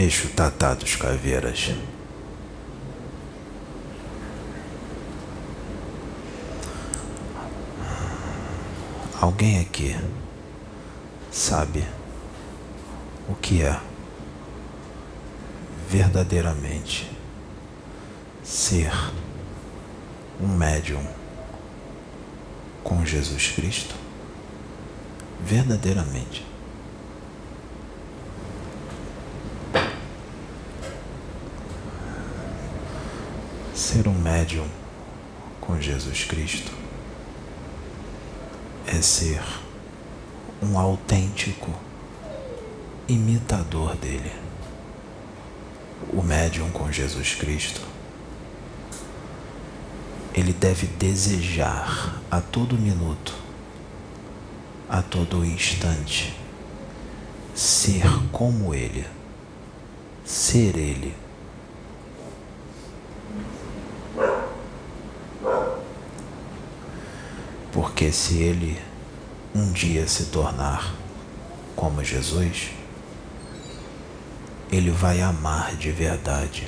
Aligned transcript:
Eixo 0.00 0.28
Tatá 0.28 0.72
dos 0.72 0.96
Caveiras. 0.96 1.74
Alguém 9.20 9.60
aqui 9.60 9.94
sabe 11.30 11.86
o 13.28 13.34
que 13.34 13.62
é 13.62 13.78
verdadeiramente 15.86 17.06
ser 18.42 18.90
um 20.40 20.48
médium 20.48 21.06
com 22.82 23.04
Jesus 23.04 23.48
Cristo? 23.48 23.94
Verdadeiramente. 25.44 26.49
Ser 33.92 34.06
um 34.06 34.14
médium 34.14 34.68
com 35.60 35.80
Jesus 35.80 36.22
Cristo 36.22 36.70
é 38.86 39.02
ser 39.02 39.42
um 40.62 40.78
autêntico 40.78 41.74
imitador 43.08 43.96
dele. 43.96 44.30
O 46.12 46.22
médium 46.22 46.70
com 46.70 46.92
Jesus 46.92 47.34
Cristo, 47.34 47.80
ele 50.32 50.52
deve 50.52 50.86
desejar 50.86 52.22
a 52.30 52.40
todo 52.40 52.78
minuto, 52.78 53.34
a 54.88 55.02
todo 55.02 55.44
instante, 55.44 56.38
ser 57.56 58.06
como 58.30 58.72
ele, 58.72 59.04
ser 60.24 60.76
ele. 60.76 61.12
Porque 68.00 68.14
se 68.14 68.38
ele 68.38 68.80
um 69.54 69.72
dia 69.72 70.08
se 70.08 70.24
tornar 70.30 70.94
como 71.76 72.02
Jesus, 72.02 72.70
ele 74.72 74.90
vai 74.90 75.20
amar 75.20 75.76
de 75.76 75.92
verdade. 75.92 76.66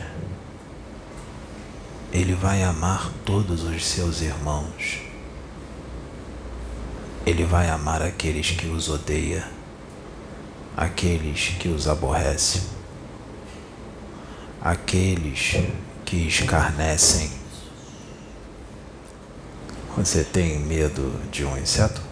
Ele 2.12 2.34
vai 2.34 2.62
amar 2.62 3.10
todos 3.24 3.64
os 3.64 3.82
seus 3.82 4.20
irmãos. 4.20 4.98
Ele 7.24 7.46
vai 7.46 7.70
amar 7.70 8.02
aqueles 8.02 8.50
que 8.50 8.66
os 8.66 8.90
odeia, 8.90 9.48
aqueles 10.76 11.56
que 11.58 11.68
os 11.68 11.88
aborrecem, 11.88 12.60
aqueles 14.60 15.56
que 16.04 16.28
escarnecem. 16.28 17.41
Você 20.04 20.24
tem 20.24 20.58
medo 20.58 21.14
de 21.30 21.44
um 21.44 21.56
inseto? 21.56 22.02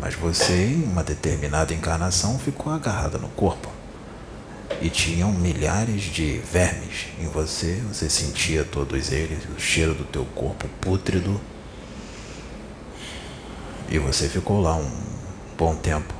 Mas 0.00 0.16
você, 0.16 0.52
em 0.52 0.82
uma 0.82 1.04
determinada 1.04 1.72
encarnação, 1.72 2.36
ficou 2.40 2.72
agarrada 2.72 3.18
no 3.18 3.28
corpo. 3.28 3.70
E 4.82 4.90
tinham 4.90 5.30
milhares 5.30 6.02
de 6.02 6.38
vermes 6.38 7.06
em 7.20 7.28
você, 7.28 7.80
você 7.86 8.10
sentia 8.10 8.64
todos 8.64 9.12
eles, 9.12 9.38
o 9.56 9.60
cheiro 9.60 9.94
do 9.94 10.04
teu 10.04 10.24
corpo 10.34 10.66
pútrido. 10.80 11.40
E 13.88 13.96
você 14.00 14.28
ficou 14.28 14.60
lá 14.60 14.74
um 14.74 14.90
bom 15.56 15.76
tempo 15.76 16.12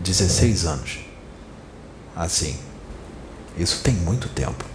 16 0.00 0.64
anos. 0.64 0.98
Assim. 2.16 2.58
Isso 3.58 3.82
tem 3.82 3.94
muito 3.94 4.30
tempo. 4.30 4.73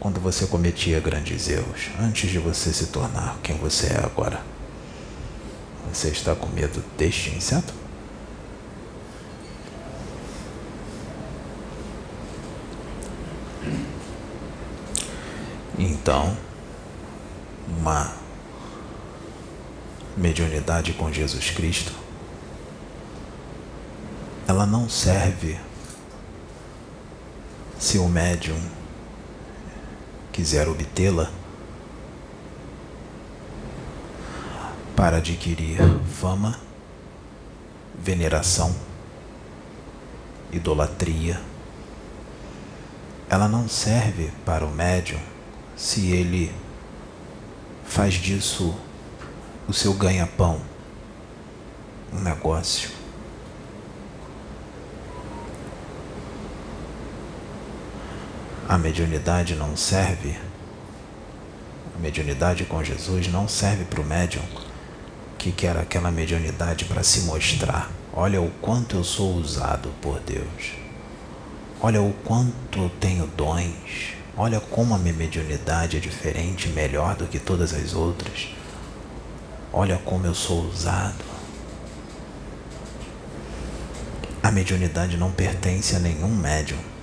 Quando 0.00 0.20
você 0.20 0.46
cometia 0.46 1.00
grandes 1.00 1.48
erros, 1.48 1.90
antes 1.98 2.30
de 2.30 2.38
você 2.38 2.72
se 2.72 2.86
tornar 2.86 3.38
quem 3.42 3.56
você 3.56 3.88
é 3.88 4.04
agora. 4.04 4.40
Você 5.92 6.08
está 6.08 6.36
com 6.36 6.46
medo 6.48 6.84
deste 6.96 7.30
inseto? 7.30 7.74
Então, 15.76 16.36
uma 17.66 18.14
mediunidade 20.16 20.92
com 20.92 21.12
Jesus 21.12 21.50
Cristo, 21.50 21.92
ela 24.46 24.66
não 24.66 24.88
serve 24.88 25.58
se 27.78 27.98
o 27.98 28.08
médium 28.08 28.77
quiser 30.38 30.68
obtê-la 30.68 31.32
para 34.94 35.16
adquirir 35.16 35.80
fama, 36.14 36.56
veneração, 37.98 38.72
idolatria. 40.52 41.40
Ela 43.28 43.48
não 43.48 43.68
serve 43.68 44.30
para 44.46 44.64
o 44.64 44.70
médium 44.70 45.18
se 45.76 46.12
ele 46.12 46.54
faz 47.84 48.14
disso 48.14 48.72
o 49.66 49.72
seu 49.72 49.92
ganha-pão, 49.92 50.60
um 52.12 52.20
negócio. 52.20 52.97
A 58.68 58.76
mediunidade 58.76 59.54
não 59.54 59.74
serve, 59.78 60.36
a 61.96 61.98
mediunidade 61.98 62.66
com 62.66 62.84
Jesus 62.84 63.26
não 63.26 63.48
serve 63.48 63.86
para 63.86 64.02
o 64.02 64.04
médium 64.04 64.42
que 65.38 65.50
quer 65.50 65.74
aquela 65.74 66.10
mediunidade 66.10 66.84
para 66.84 67.02
se 67.02 67.20
mostrar. 67.20 67.90
Olha 68.12 68.42
o 68.42 68.50
quanto 68.60 68.96
eu 68.96 69.02
sou 69.02 69.36
usado 69.36 69.88
por 70.02 70.20
Deus. 70.20 70.72
Olha 71.80 72.02
o 72.02 72.12
quanto 72.26 72.78
eu 72.78 72.90
tenho 73.00 73.26
dons. 73.28 74.12
Olha 74.36 74.60
como 74.60 74.94
a 74.94 74.98
minha 74.98 75.14
mediunidade 75.14 75.96
é 75.96 76.00
diferente, 76.00 76.68
melhor 76.68 77.16
do 77.16 77.26
que 77.26 77.38
todas 77.38 77.72
as 77.72 77.94
outras. 77.94 78.50
Olha 79.72 79.96
como 79.96 80.26
eu 80.26 80.34
sou 80.34 80.66
usado. 80.66 81.24
A 84.42 84.50
mediunidade 84.50 85.16
não 85.16 85.32
pertence 85.32 85.96
a 85.96 85.98
nenhum 85.98 86.28
médium. 86.28 86.97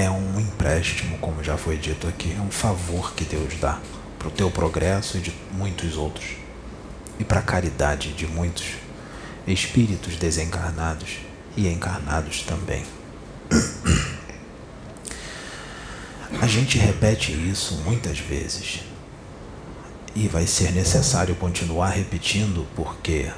É 0.00 0.10
um 0.10 0.40
empréstimo, 0.40 1.18
como 1.18 1.44
já 1.44 1.58
foi 1.58 1.76
dito 1.76 2.08
aqui, 2.08 2.34
é 2.34 2.40
um 2.40 2.50
favor 2.50 3.12
que 3.12 3.22
Deus 3.22 3.54
dá 3.60 3.78
para 4.18 4.28
o 4.28 4.30
teu 4.30 4.50
progresso 4.50 5.18
e 5.18 5.20
de 5.20 5.30
muitos 5.52 5.94
outros 5.98 6.36
e 7.18 7.24
para 7.24 7.40
a 7.40 7.42
caridade 7.42 8.14
de 8.14 8.26
muitos 8.26 8.76
espíritos 9.46 10.16
desencarnados 10.16 11.18
e 11.54 11.68
encarnados 11.68 12.44
também. 12.44 12.82
A 16.40 16.46
gente 16.46 16.78
repete 16.78 17.32
isso 17.32 17.74
muitas 17.84 18.18
vezes 18.18 18.80
e 20.14 20.26
vai 20.28 20.46
ser 20.46 20.72
necessário 20.72 21.34
continuar 21.34 21.90
repetindo 21.90 22.66
porque 22.74 23.30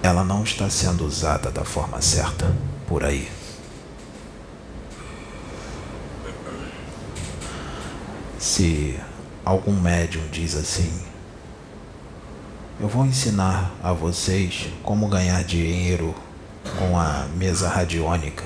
ela 0.00 0.22
não 0.22 0.44
está 0.44 0.70
sendo 0.70 1.04
usada 1.04 1.50
da 1.50 1.64
forma 1.64 2.00
certa 2.00 2.54
por 2.86 3.02
aí. 3.02 3.39
Se 8.50 8.98
algum 9.44 9.80
médium 9.80 10.26
diz 10.26 10.56
assim, 10.56 10.92
eu 12.80 12.88
vou 12.88 13.06
ensinar 13.06 13.72
a 13.80 13.92
vocês 13.92 14.66
como 14.82 15.06
ganhar 15.06 15.44
dinheiro 15.44 16.12
com 16.76 16.98
a 16.98 17.28
mesa 17.36 17.68
radiônica, 17.68 18.42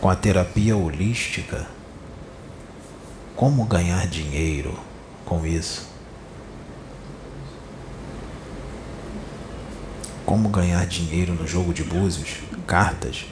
com 0.00 0.10
a 0.10 0.16
terapia 0.16 0.76
holística. 0.76 1.68
Como 3.36 3.64
ganhar 3.64 4.08
dinheiro 4.08 4.76
com 5.24 5.46
isso? 5.46 5.86
Como 10.26 10.48
ganhar 10.48 10.84
dinheiro 10.84 11.32
no 11.34 11.46
jogo 11.46 11.72
de 11.72 11.84
búzios, 11.84 12.38
cartas? 12.66 13.24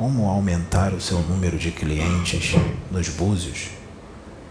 Como 0.00 0.30
aumentar 0.30 0.94
o 0.94 1.00
seu 1.00 1.20
número 1.20 1.58
de 1.58 1.70
clientes 1.70 2.54
nos 2.90 3.10
búzios, 3.10 3.68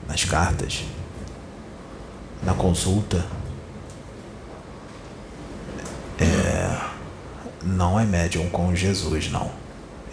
nas 0.07 0.23
cartas? 0.23 0.83
na 2.43 2.53
consulta 2.53 3.25
é, 6.19 6.79
não 7.63 7.99
é 7.99 8.05
médium 8.05 8.49
com 8.49 8.75
Jesus, 8.75 9.31
não. 9.31 9.51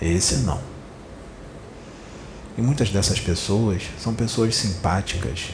Esse 0.00 0.38
não. 0.38 0.60
E 2.56 2.62
muitas 2.62 2.90
dessas 2.90 3.20
pessoas 3.20 3.82
são 3.98 4.14
pessoas 4.14 4.56
simpáticas, 4.56 5.50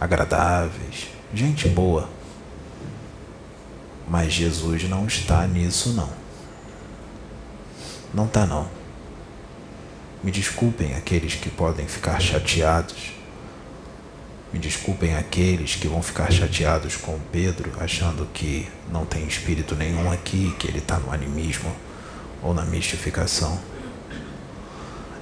agradáveis, 0.00 1.08
gente 1.32 1.68
boa. 1.68 2.08
Mas 4.08 4.32
Jesus 4.32 4.84
não 4.88 5.06
está 5.06 5.46
nisso 5.46 5.90
não. 5.94 6.10
Não 8.12 8.26
está 8.26 8.44
não. 8.44 8.81
Me 10.22 10.30
desculpem 10.30 10.94
aqueles 10.94 11.34
que 11.34 11.50
podem 11.50 11.86
ficar 11.86 12.20
chateados. 12.20 13.12
Me 14.52 14.58
desculpem 14.58 15.16
aqueles 15.16 15.74
que 15.74 15.88
vão 15.88 16.00
ficar 16.00 16.30
chateados 16.30 16.96
com 16.96 17.18
Pedro, 17.32 17.72
achando 17.80 18.26
que 18.32 18.68
não 18.92 19.04
tem 19.04 19.26
espírito 19.26 19.74
nenhum 19.74 20.12
aqui, 20.12 20.54
que 20.58 20.68
ele 20.68 20.78
está 20.78 20.98
no 20.98 21.12
animismo 21.12 21.74
ou 22.40 22.54
na 22.54 22.64
mistificação. 22.64 23.58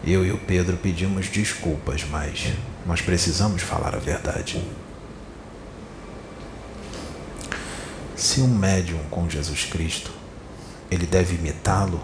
Eu 0.04 0.26
e 0.26 0.32
o 0.32 0.38
Pedro 0.38 0.76
pedimos 0.76 1.28
desculpas, 1.28 2.04
mas 2.04 2.52
nós 2.86 3.00
precisamos 3.00 3.62
falar 3.62 3.94
a 3.94 3.98
verdade. 3.98 4.62
Se 8.16 8.42
um 8.42 8.48
médium 8.48 9.00
com 9.10 9.30
Jesus 9.30 9.64
Cristo, 9.64 10.10
ele 10.90 11.06
deve 11.06 11.36
imitá-lo, 11.36 12.02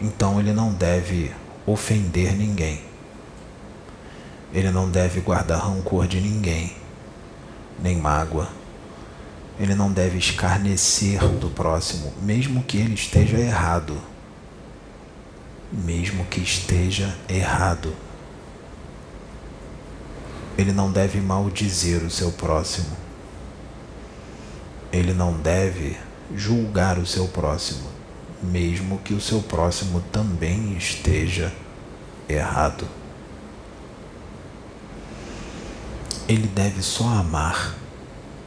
então 0.00 0.38
ele 0.38 0.52
não 0.52 0.72
deve 0.72 1.32
ofender 1.72 2.36
ninguém. 2.36 2.82
Ele 4.52 4.70
não 4.70 4.90
deve 4.90 5.20
guardar 5.20 5.60
rancor 5.60 6.06
de 6.06 6.20
ninguém, 6.20 6.74
nem 7.80 7.96
mágoa. 7.96 8.48
Ele 9.58 9.74
não 9.74 9.92
deve 9.92 10.18
escarnecer 10.18 11.20
do 11.28 11.50
próximo, 11.50 12.12
mesmo 12.22 12.62
que 12.62 12.78
ele 12.78 12.94
esteja 12.94 13.38
errado 13.38 14.10
mesmo 15.72 16.24
que 16.24 16.40
esteja 16.40 17.14
errado. 17.28 17.94
Ele 20.58 20.72
não 20.72 20.90
deve 20.90 21.20
maldizer 21.20 22.02
o 22.02 22.10
seu 22.10 22.32
próximo. 22.32 22.96
Ele 24.92 25.14
não 25.14 25.32
deve 25.32 25.96
julgar 26.34 26.98
o 26.98 27.06
seu 27.06 27.28
próximo, 27.28 27.88
mesmo 28.42 28.98
que 28.98 29.14
o 29.14 29.20
seu 29.20 29.42
próximo 29.42 30.00
também 30.12 30.76
esteja 30.76 31.52
errado. 32.28 32.86
Ele 36.28 36.46
deve 36.46 36.82
só 36.82 37.08
amar, 37.08 37.74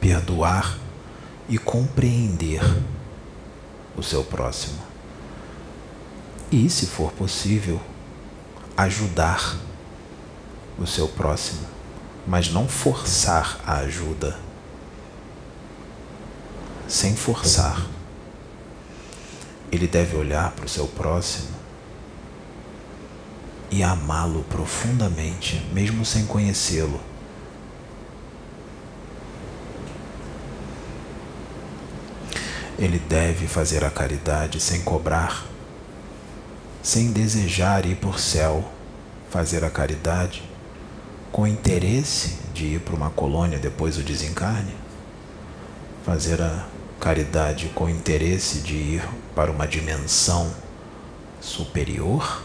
perdoar 0.00 0.78
e 1.48 1.58
compreender 1.58 2.62
o 3.96 4.02
seu 4.02 4.24
próximo 4.24 4.94
e, 6.54 6.70
se 6.70 6.86
for 6.86 7.10
possível, 7.10 7.80
ajudar 8.76 9.56
o 10.78 10.86
seu 10.86 11.08
próximo, 11.08 11.66
mas 12.26 12.48
não 12.48 12.68
forçar 12.68 13.58
a 13.66 13.78
ajuda. 13.78 14.38
Sem 16.86 17.16
forçar. 17.16 17.86
Ele 19.74 19.86
deve 19.86 20.16
olhar 20.16 20.52
para 20.52 20.66
o 20.66 20.68
seu 20.68 20.86
próximo 20.86 21.48
e 23.70 23.82
amá-lo 23.82 24.44
profundamente, 24.44 25.64
mesmo 25.72 26.04
sem 26.04 26.26
conhecê-lo. 26.26 27.00
Ele 32.78 32.98
deve 32.98 33.46
fazer 33.46 33.84
a 33.84 33.90
caridade 33.90 34.60
sem 34.60 34.82
cobrar 34.82 35.54
sem 36.84 37.10
desejar 37.10 37.86
ir 37.86 37.96
por 37.96 38.20
céu, 38.20 38.62
fazer 39.30 39.64
a 39.64 39.70
caridade, 39.70 40.42
com 41.32 41.46
interesse 41.46 42.36
de 42.52 42.74
ir 42.74 42.80
para 42.80 42.94
uma 42.94 43.08
colônia 43.08 43.58
depois 43.58 43.96
do 43.96 44.02
desencarne, 44.02 44.74
fazer 46.04 46.42
a 46.42 46.66
caridade 47.04 47.70
com 47.74 47.86
interesse 47.86 48.60
de 48.60 48.72
ir 48.72 49.08
para 49.34 49.50
uma 49.50 49.68
dimensão 49.68 50.50
superior, 51.38 52.42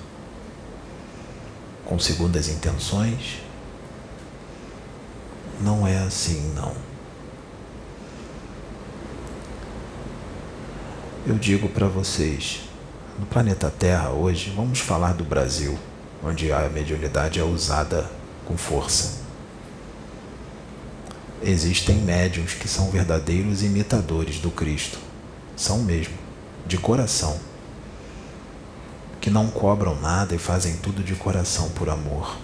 com 1.85 1.97
segundas 1.97 2.50
intenções, 2.50 3.41
não 5.61 5.88
é 5.88 6.00
assim, 6.00 6.53
não. 6.53 6.75
Eu 11.25 11.35
digo 11.35 11.69
para 11.69 11.88
vocês, 11.88 12.59
no 13.17 13.25
planeta 13.25 13.69
Terra 13.69 14.09
hoje, 14.09 14.51
vamos 14.53 14.79
falar 14.79 15.13
do 15.13 15.23
Brasil, 15.23 15.79
onde 16.21 16.51
a 16.51 16.67
mediunidade 16.67 17.39
é 17.39 17.44
usada 17.44 18.12
com 18.45 18.57
força. 18.57 19.28
Existem 21.41 21.95
médiums 21.95 22.53
que 22.53 22.68
são 22.68 22.91
verdadeiros 22.91 23.63
imitadores 23.63 24.39
do 24.39 24.51
Cristo. 24.51 25.00
São 25.56 25.80
mesmo, 25.80 26.13
de 26.68 26.77
coração. 26.77 27.39
Que 29.21 29.30
não 29.30 29.47
cobram 29.47 30.00
nada 30.00 30.36
e 30.36 30.38
fazem 30.38 30.75
tudo 30.77 31.01
de 31.01 31.15
coração 31.15 31.69
por 31.69 31.89
amor. 31.89 32.38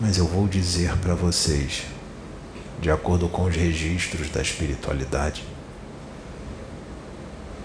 Mas 0.00 0.18
eu 0.18 0.26
vou 0.26 0.48
dizer 0.48 0.96
para 0.98 1.14
vocês, 1.14 1.84
de 2.80 2.90
acordo 2.90 3.28
com 3.28 3.44
os 3.44 3.54
registros 3.54 4.28
da 4.28 4.42
espiritualidade, 4.42 5.44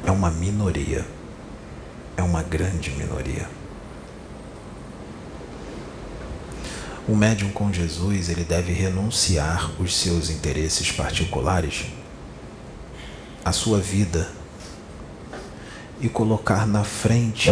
é 0.06 0.12
uma 0.12 0.30
minoria, 0.30 1.06
é 2.16 2.24
uma 2.24 2.44
grande 2.44 2.92
minoria. 2.92 3.61
O 7.08 7.16
médium 7.16 7.52
com 7.52 7.74
Jesus, 7.74 8.30
ele 8.30 8.44
deve 8.44 8.72
renunciar 8.72 9.72
os 9.82 9.96
seus 9.96 10.30
interesses 10.30 10.92
particulares, 10.92 11.86
a 13.44 13.52
sua 13.52 13.80
vida 13.80 14.30
e 16.00 16.08
colocar 16.08 16.68
na 16.68 16.84
frente 16.84 17.52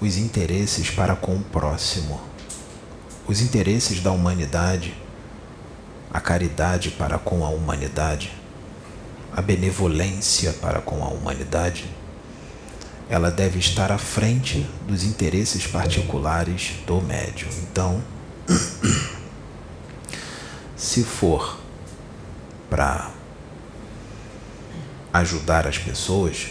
os 0.00 0.16
interesses 0.16 0.90
para 0.90 1.16
com 1.16 1.36
o 1.36 1.42
próximo, 1.42 2.20
os 3.26 3.40
interesses 3.40 4.00
da 4.00 4.12
humanidade, 4.12 4.94
a 6.12 6.20
caridade 6.20 6.90
para 6.90 7.18
com 7.18 7.44
a 7.44 7.48
humanidade 7.48 8.44
a 9.36 9.42
benevolência 9.42 10.52
para 10.52 10.80
com 10.80 11.02
a 11.02 11.08
humanidade, 11.08 11.90
ela 13.08 13.30
deve 13.30 13.58
estar 13.58 13.92
à 13.92 13.98
frente 13.98 14.66
dos 14.86 15.04
interesses 15.04 15.66
particulares 15.66 16.72
do 16.86 17.00
médium. 17.00 17.50
Então, 17.62 18.02
se 20.76 21.04
for 21.04 21.58
para 22.70 23.10
ajudar 25.12 25.66
as 25.66 25.78
pessoas 25.78 26.48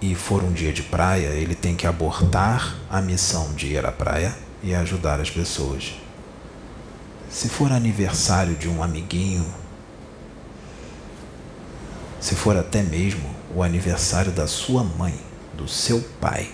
e 0.00 0.14
for 0.14 0.42
um 0.42 0.52
dia 0.52 0.72
de 0.72 0.82
praia, 0.82 1.28
ele 1.28 1.54
tem 1.54 1.76
que 1.76 1.86
abortar 1.86 2.76
a 2.90 3.00
missão 3.00 3.52
de 3.54 3.66
ir 3.66 3.84
à 3.84 3.92
praia 3.92 4.34
e 4.62 4.74
ajudar 4.74 5.20
as 5.20 5.30
pessoas. 5.30 5.94
Se 7.30 7.48
for 7.48 7.70
aniversário 7.72 8.54
de 8.56 8.68
um 8.68 8.82
amiguinho, 8.82 9.46
se 12.20 12.34
for 12.34 12.56
até 12.56 12.82
mesmo 12.82 13.37
o 13.54 13.62
aniversário 13.62 14.32
da 14.32 14.46
sua 14.46 14.82
mãe, 14.82 15.14
do 15.54 15.68
seu 15.68 16.00
pai, 16.20 16.50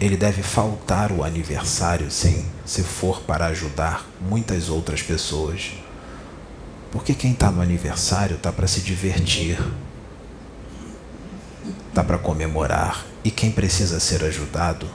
ele 0.00 0.16
deve 0.16 0.42
faltar 0.42 1.12
o 1.12 1.24
aniversário 1.24 2.10
sim, 2.10 2.46
se 2.64 2.82
for 2.82 3.22
para 3.22 3.46
ajudar 3.46 4.06
muitas 4.20 4.68
outras 4.68 5.02
pessoas. 5.02 5.72
Porque 6.90 7.14
quem 7.14 7.32
está 7.32 7.50
no 7.50 7.60
aniversário 7.60 8.36
está 8.36 8.52
para 8.52 8.66
se 8.66 8.80
divertir, 8.80 9.58
está 11.88 12.02
para 12.02 12.18
comemorar, 12.18 13.04
e 13.22 13.30
quem 13.30 13.50
precisa 13.50 14.00
ser 14.00 14.24
ajudado 14.24 14.86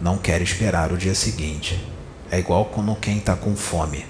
não 0.00 0.18
quer 0.18 0.42
esperar 0.42 0.92
o 0.92 0.98
dia 0.98 1.14
seguinte. 1.14 1.82
É 2.30 2.38
igual 2.38 2.66
quando 2.66 2.94
quem 2.96 3.18
está 3.18 3.36
com 3.36 3.54
fome 3.54 4.04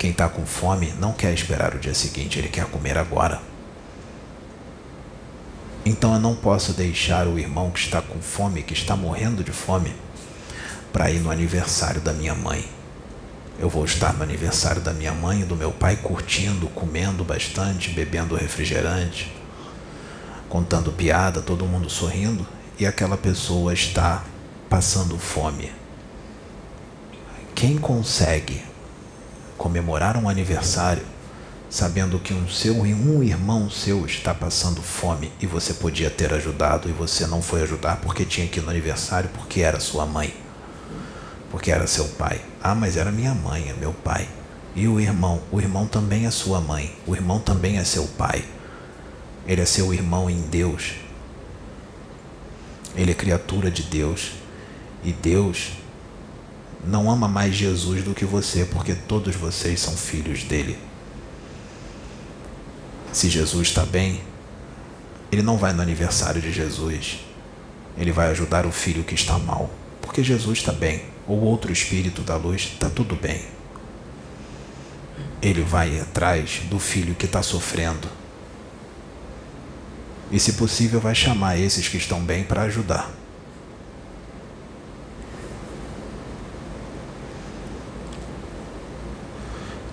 quem 0.00 0.12
está 0.12 0.30
com 0.30 0.46
fome 0.46 0.94
não 0.98 1.12
quer 1.12 1.34
esperar 1.34 1.74
o 1.74 1.78
dia 1.78 1.92
seguinte, 1.92 2.38
ele 2.38 2.48
quer 2.48 2.64
comer 2.64 2.96
agora. 2.96 3.49
Então 5.84 6.12
eu 6.14 6.20
não 6.20 6.34
posso 6.34 6.72
deixar 6.72 7.26
o 7.26 7.38
irmão 7.38 7.70
que 7.70 7.80
está 7.80 8.02
com 8.02 8.20
fome, 8.20 8.62
que 8.62 8.74
está 8.74 8.94
morrendo 8.94 9.42
de 9.42 9.52
fome, 9.52 9.94
para 10.92 11.10
ir 11.10 11.20
no 11.20 11.30
aniversário 11.30 12.00
da 12.00 12.12
minha 12.12 12.34
mãe. 12.34 12.68
Eu 13.58 13.68
vou 13.68 13.84
estar 13.84 14.12
no 14.14 14.22
aniversário 14.22 14.80
da 14.80 14.92
minha 14.92 15.12
mãe 15.12 15.42
e 15.42 15.44
do 15.44 15.56
meu 15.56 15.70
pai 15.70 15.96
curtindo, 15.96 16.66
comendo 16.68 17.24
bastante, 17.24 17.90
bebendo 17.90 18.34
refrigerante, 18.34 19.32
contando 20.48 20.92
piada, 20.92 21.40
todo 21.40 21.66
mundo 21.66 21.88
sorrindo, 21.88 22.46
e 22.78 22.86
aquela 22.86 23.16
pessoa 23.16 23.72
está 23.72 24.24
passando 24.68 25.18
fome. 25.18 25.70
Quem 27.54 27.76
consegue 27.76 28.62
comemorar 29.58 30.16
um 30.16 30.28
aniversário 30.28 31.02
sabendo 31.70 32.18
que 32.18 32.34
um 32.34 32.48
seu 32.48 32.74
um 32.74 33.22
irmão 33.22 33.70
seu 33.70 34.04
está 34.04 34.34
passando 34.34 34.82
fome 34.82 35.30
e 35.40 35.46
você 35.46 35.72
podia 35.72 36.10
ter 36.10 36.34
ajudado 36.34 36.88
e 36.88 36.92
você 36.92 37.28
não 37.28 37.40
foi 37.40 37.62
ajudar 37.62 38.00
porque 38.00 38.24
tinha 38.24 38.48
que 38.48 38.58
ir 38.58 38.62
no 38.62 38.70
aniversário 38.70 39.30
porque 39.32 39.60
era 39.60 39.78
sua 39.78 40.04
mãe, 40.04 40.34
porque 41.48 41.70
era 41.70 41.86
seu 41.86 42.08
pai. 42.08 42.40
Ah, 42.60 42.74
mas 42.74 42.96
era 42.96 43.12
minha 43.12 43.32
mãe, 43.32 43.70
é 43.70 43.72
meu 43.72 43.92
pai. 43.92 44.28
E 44.74 44.88
o 44.88 44.98
irmão, 44.98 45.40
o 45.52 45.60
irmão 45.60 45.86
também 45.86 46.26
é 46.26 46.30
sua 46.30 46.60
mãe, 46.60 46.92
o 47.06 47.14
irmão 47.14 47.38
também 47.38 47.78
é 47.78 47.84
seu 47.84 48.04
pai. 48.18 48.44
Ele 49.46 49.60
é 49.60 49.64
seu 49.64 49.94
irmão 49.94 50.28
em 50.28 50.40
Deus. 50.42 50.94
Ele 52.96 53.12
é 53.12 53.14
criatura 53.14 53.70
de 53.70 53.84
Deus. 53.84 54.32
E 55.02 55.12
Deus 55.12 55.72
não 56.84 57.10
ama 57.10 57.26
mais 57.26 57.54
Jesus 57.54 58.04
do 58.04 58.12
que 58.12 58.24
você, 58.24 58.64
porque 58.64 58.94
todos 58.94 59.34
vocês 59.34 59.80
são 59.80 59.96
filhos 59.96 60.42
dele. 60.44 60.89
Se 63.12 63.28
Jesus 63.28 63.68
está 63.68 63.84
bem, 63.84 64.22
ele 65.32 65.42
não 65.42 65.56
vai 65.56 65.72
no 65.72 65.82
aniversário 65.82 66.40
de 66.40 66.52
Jesus. 66.52 67.18
Ele 67.98 68.12
vai 68.12 68.28
ajudar 68.30 68.66
o 68.66 68.72
filho 68.72 69.02
que 69.02 69.14
está 69.14 69.38
mal, 69.38 69.68
porque 70.00 70.22
Jesus 70.22 70.58
está 70.58 70.72
bem, 70.72 71.04
ou 71.26 71.40
outro 71.40 71.72
espírito 71.72 72.22
da 72.22 72.36
luz 72.36 72.70
está 72.72 72.88
tudo 72.88 73.16
bem. 73.16 73.44
Ele 75.42 75.62
vai 75.62 75.98
atrás 76.00 76.62
do 76.70 76.78
filho 76.78 77.14
que 77.14 77.26
está 77.26 77.42
sofrendo. 77.42 78.08
E, 80.30 80.38
se 80.38 80.52
possível, 80.52 81.00
vai 81.00 81.14
chamar 81.14 81.58
esses 81.58 81.88
que 81.88 81.96
estão 81.96 82.22
bem 82.22 82.44
para 82.44 82.62
ajudar. 82.62 83.10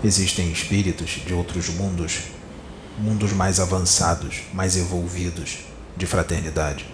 Existem 0.03 0.51
espíritos 0.51 1.21
de 1.25 1.33
outros 1.33 1.69
mundos, 1.69 2.19
mundos 2.97 3.31
mais 3.31 3.59
avançados, 3.59 4.41
mais 4.53 4.75
evolvidos 4.75 5.59
de 5.95 6.05
fraternidade, 6.05 6.85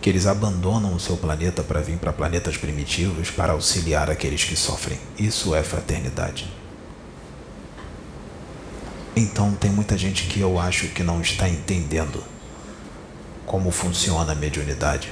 que 0.00 0.10
eles 0.10 0.26
abandonam 0.26 0.94
o 0.94 1.00
seu 1.00 1.16
planeta 1.16 1.62
para 1.62 1.80
vir 1.80 1.96
para 1.96 2.12
planetas 2.12 2.56
primitivos 2.56 3.30
para 3.30 3.54
auxiliar 3.54 4.10
aqueles 4.10 4.44
que 4.44 4.54
sofrem. 4.54 4.98
Isso 5.18 5.54
é 5.54 5.62
fraternidade. 5.62 6.46
Então 9.16 9.54
tem 9.54 9.70
muita 9.70 9.96
gente 9.96 10.24
que 10.24 10.40
eu 10.40 10.58
acho 10.58 10.88
que 10.88 11.02
não 11.02 11.20
está 11.20 11.48
entendendo 11.48 12.22
como 13.46 13.70
funciona 13.70 14.32
a 14.32 14.34
mediunidade. 14.34 15.10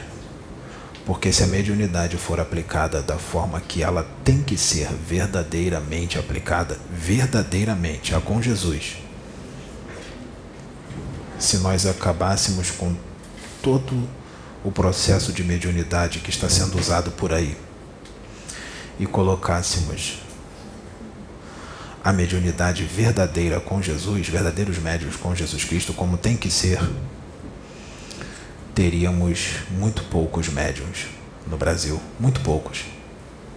Porque 1.06 1.32
se 1.32 1.42
a 1.42 1.46
mediunidade 1.46 2.16
for 2.16 2.38
aplicada 2.38 3.02
da 3.02 3.16
forma 3.16 3.60
que 3.60 3.82
ela 3.82 4.06
tem 4.24 4.42
que 4.42 4.56
ser 4.56 4.88
verdadeiramente 4.88 6.18
aplicada, 6.18 6.78
verdadeiramente, 6.92 8.14
a 8.14 8.20
com 8.20 8.40
Jesus, 8.40 9.01
se 11.42 11.58
nós 11.58 11.86
acabássemos 11.86 12.70
com 12.70 12.94
todo 13.62 14.08
o 14.64 14.70
processo 14.70 15.32
de 15.32 15.42
mediunidade 15.42 16.20
que 16.20 16.30
está 16.30 16.48
sendo 16.48 16.78
usado 16.78 17.10
por 17.10 17.32
aí 17.32 17.56
e 18.98 19.06
colocássemos 19.06 20.18
a 22.04 22.12
mediunidade 22.12 22.84
verdadeira 22.84 23.60
com 23.60 23.82
Jesus, 23.82 24.28
verdadeiros 24.28 24.78
médios 24.78 25.16
com 25.16 25.34
Jesus 25.34 25.64
Cristo, 25.64 25.92
como 25.92 26.16
tem 26.16 26.36
que 26.36 26.50
ser, 26.50 26.80
teríamos 28.74 29.56
muito 29.70 30.04
poucos 30.04 30.48
médiums 30.48 31.06
no 31.46 31.56
Brasil, 31.56 32.00
muito 32.18 32.40
poucos. 32.40 32.84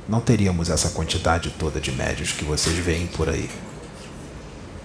Não 0.08 0.22
teríamos 0.22 0.70
essa 0.70 0.90
quantidade 0.90 1.52
toda 1.52 1.80
de 1.80 1.92
médios 1.92 2.32
que 2.32 2.44
vocês 2.44 2.76
veem 2.78 3.08
por 3.08 3.30
aí. 3.30 3.50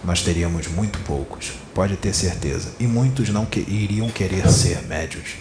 Nós 0.02 0.22
teríamos 0.22 0.66
muito 0.66 0.98
poucos, 1.00 1.52
pode 1.74 1.96
ter 1.96 2.14
certeza. 2.14 2.72
E 2.80 2.86
muitos 2.86 3.28
não 3.28 3.44
que, 3.44 3.60
iriam 3.60 4.08
querer 4.10 4.48
ser 4.50 4.82
médios. 4.82 5.36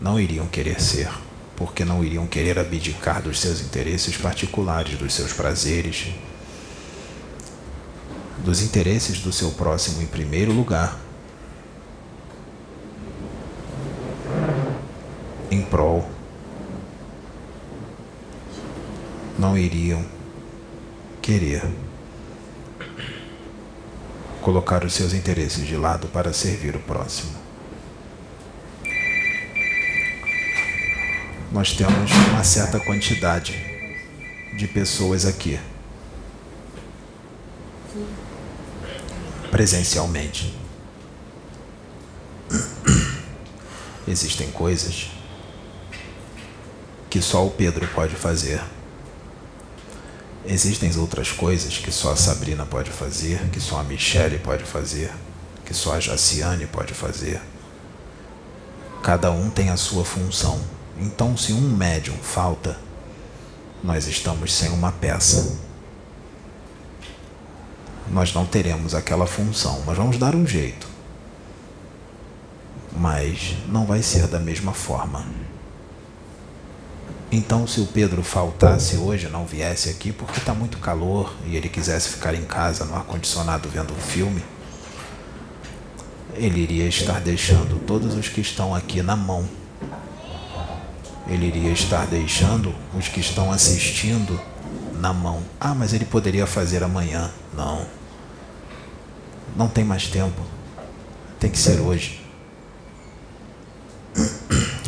Não 0.00 0.18
iriam 0.18 0.46
querer 0.46 0.80
ser, 0.80 1.10
porque 1.56 1.84
não 1.84 2.04
iriam 2.04 2.26
querer 2.26 2.58
abdicar 2.58 3.20
dos 3.20 3.40
seus 3.40 3.60
interesses 3.60 4.16
particulares, 4.16 4.96
dos 4.96 5.12
seus 5.12 5.32
prazeres, 5.32 6.14
dos 8.44 8.62
interesses 8.62 9.20
do 9.20 9.32
seu 9.32 9.50
próximo 9.50 10.00
em 10.00 10.06
primeiro 10.06 10.52
lugar 10.52 10.98
em 15.50 15.62
prol, 15.62 16.08
não 19.38 19.58
iriam 19.58 20.04
querer 21.20 21.62
colocar 24.40 24.84
os 24.84 24.92
seus 24.94 25.12
interesses 25.12 25.66
de 25.66 25.76
lado 25.76 26.08
para 26.08 26.32
servir 26.32 26.74
o 26.74 26.80
próximo. 26.80 27.32
Nós 31.52 31.72
temos 31.72 32.10
uma 32.30 32.44
certa 32.44 32.78
quantidade 32.78 33.52
de 34.56 34.66
pessoas 34.68 35.26
aqui 35.26 35.58
presencialmente. 39.50 40.56
Existem 44.06 44.50
coisas 44.50 45.10
que 47.08 47.20
só 47.20 47.46
o 47.46 47.50
Pedro 47.50 47.86
pode 47.88 48.14
fazer. 48.14 48.62
Existem 50.46 50.90
outras 50.96 51.30
coisas 51.30 51.76
que 51.76 51.92
só 51.92 52.12
a 52.12 52.16
Sabrina 52.16 52.64
pode 52.64 52.90
fazer, 52.90 53.48
que 53.50 53.60
só 53.60 53.80
a 53.80 53.84
Michele 53.84 54.38
pode 54.38 54.64
fazer, 54.64 55.12
que 55.64 55.74
só 55.74 55.94
a 55.94 56.00
Jaciane 56.00 56.66
pode 56.66 56.94
fazer. 56.94 57.40
Cada 59.02 59.30
um 59.30 59.50
tem 59.50 59.70
a 59.70 59.76
sua 59.76 60.04
função. 60.04 60.60
Então, 60.98 61.36
se 61.36 61.52
um 61.52 61.60
médium 61.60 62.16
falta, 62.16 62.78
nós 63.82 64.06
estamos 64.06 64.52
sem 64.52 64.70
uma 64.70 64.92
peça. 64.92 65.58
Nós 68.10 68.34
não 68.34 68.44
teremos 68.44 68.94
aquela 68.94 69.26
função. 69.26 69.82
Nós 69.84 69.96
vamos 69.96 70.18
dar 70.18 70.34
um 70.34 70.46
jeito. 70.46 70.88
Mas 72.96 73.56
não 73.68 73.86
vai 73.86 74.02
ser 74.02 74.26
da 74.26 74.38
mesma 74.38 74.72
forma. 74.72 75.24
Então, 77.32 77.64
se 77.64 77.80
o 77.80 77.86
Pedro 77.86 78.24
faltasse 78.24 78.96
hoje, 78.96 79.28
não 79.28 79.46
viesse 79.46 79.88
aqui 79.88 80.10
porque 80.10 80.38
está 80.38 80.52
muito 80.52 80.78
calor 80.78 81.32
e 81.46 81.54
ele 81.54 81.68
quisesse 81.68 82.08
ficar 82.08 82.34
em 82.34 82.44
casa 82.44 82.84
no 82.84 82.96
ar-condicionado 82.96 83.68
vendo 83.68 83.94
um 83.94 84.00
filme, 84.00 84.42
ele 86.34 86.60
iria 86.60 86.88
estar 86.88 87.20
deixando 87.20 87.78
todos 87.86 88.14
os 88.14 88.28
que 88.28 88.40
estão 88.40 88.74
aqui 88.74 89.00
na 89.00 89.14
mão. 89.14 89.48
Ele 91.28 91.46
iria 91.46 91.70
estar 91.70 92.06
deixando 92.06 92.74
os 92.98 93.06
que 93.06 93.20
estão 93.20 93.52
assistindo 93.52 94.40
na 94.98 95.12
mão. 95.12 95.40
Ah, 95.60 95.74
mas 95.74 95.92
ele 95.92 96.04
poderia 96.04 96.48
fazer 96.48 96.82
amanhã. 96.82 97.30
Não. 97.54 97.86
Não 99.56 99.68
tem 99.68 99.84
mais 99.84 100.08
tempo. 100.08 100.42
Tem 101.38 101.48
que 101.48 101.58
ser 101.58 101.80
hoje. 101.80 102.20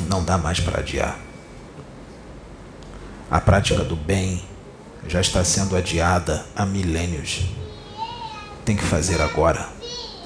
Não 0.09 0.25
dá 0.25 0.37
mais 0.37 0.59
para 0.59 0.81
adiar. 0.81 1.19
A 3.33 3.41
prática 3.41 3.83
do 3.83 3.97
bem 3.97 4.45
já 5.09 5.19
está 5.19 5.43
sendo 5.43 5.75
adiada 5.75 6.45
há 6.55 6.67
milênios. 6.67 7.47
Tem 8.63 8.77
que 8.77 8.83
fazer 8.83 9.23
agora. 9.23 9.71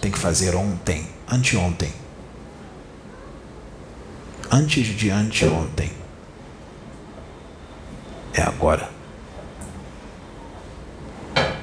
Tem 0.02 0.10
que 0.10 0.18
fazer 0.18 0.56
ontem, 0.56 1.06
anteontem. 1.30 1.92
Antes 4.50 4.88
de 4.88 5.08
anteontem. 5.08 5.92
É 8.34 8.42
agora. 8.42 8.90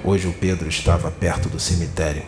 Hoje 0.01 0.29
o 0.29 0.33
Pedro 0.33 0.69
estava 0.69 1.11
perto 1.11 1.49
do 1.49 1.59
cemitério. 1.59 2.23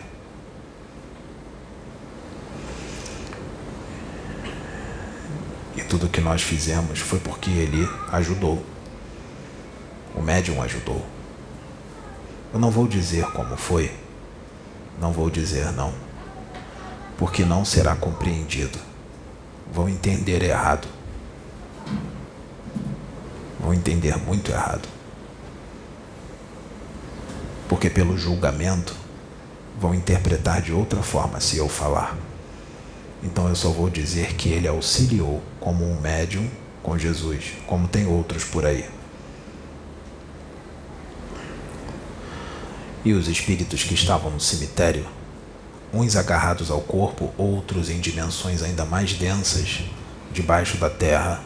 E 5.74 5.80
tudo 5.84 6.06
que 6.06 6.20
nós 6.20 6.42
fizemos 6.42 6.98
foi 6.98 7.18
porque 7.18 7.48
ele 7.48 7.88
ajudou. 8.12 8.75
O 10.16 10.22
médium 10.22 10.62
ajudou. 10.62 11.04
Eu 12.52 12.58
não 12.58 12.70
vou 12.70 12.88
dizer 12.88 13.26
como 13.32 13.56
foi. 13.56 13.92
Não 14.98 15.12
vou 15.12 15.28
dizer 15.28 15.70
não. 15.72 15.92
Porque 17.18 17.44
não 17.44 17.64
será 17.64 17.94
compreendido. 17.94 18.78
Vão 19.72 19.88
entender 19.88 20.42
errado. 20.42 20.88
Vão 23.60 23.74
entender 23.74 24.16
muito 24.16 24.50
errado. 24.50 24.88
Porque 27.68 27.90
pelo 27.90 28.16
julgamento 28.16 28.96
vão 29.78 29.94
interpretar 29.94 30.62
de 30.62 30.72
outra 30.72 31.02
forma 31.02 31.40
se 31.40 31.58
eu 31.58 31.68
falar. 31.68 32.16
Então 33.22 33.48
eu 33.48 33.56
só 33.56 33.70
vou 33.70 33.90
dizer 33.90 34.34
que 34.34 34.48
ele 34.48 34.68
auxiliou 34.68 35.42
como 35.60 35.84
um 35.84 36.00
médium 36.00 36.48
com 36.82 36.96
Jesus, 36.96 37.54
como 37.66 37.88
tem 37.88 38.06
outros 38.06 38.44
por 38.44 38.64
aí. 38.64 38.88
E 43.06 43.12
os 43.12 43.28
espíritos 43.28 43.84
que 43.84 43.94
estavam 43.94 44.32
no 44.32 44.40
cemitério, 44.40 45.06
uns 45.94 46.16
agarrados 46.16 46.72
ao 46.72 46.80
corpo, 46.80 47.32
outros 47.38 47.88
em 47.88 48.00
dimensões 48.00 48.64
ainda 48.64 48.84
mais 48.84 49.12
densas, 49.12 49.84
debaixo 50.32 50.76
da 50.76 50.90
terra. 50.90 51.40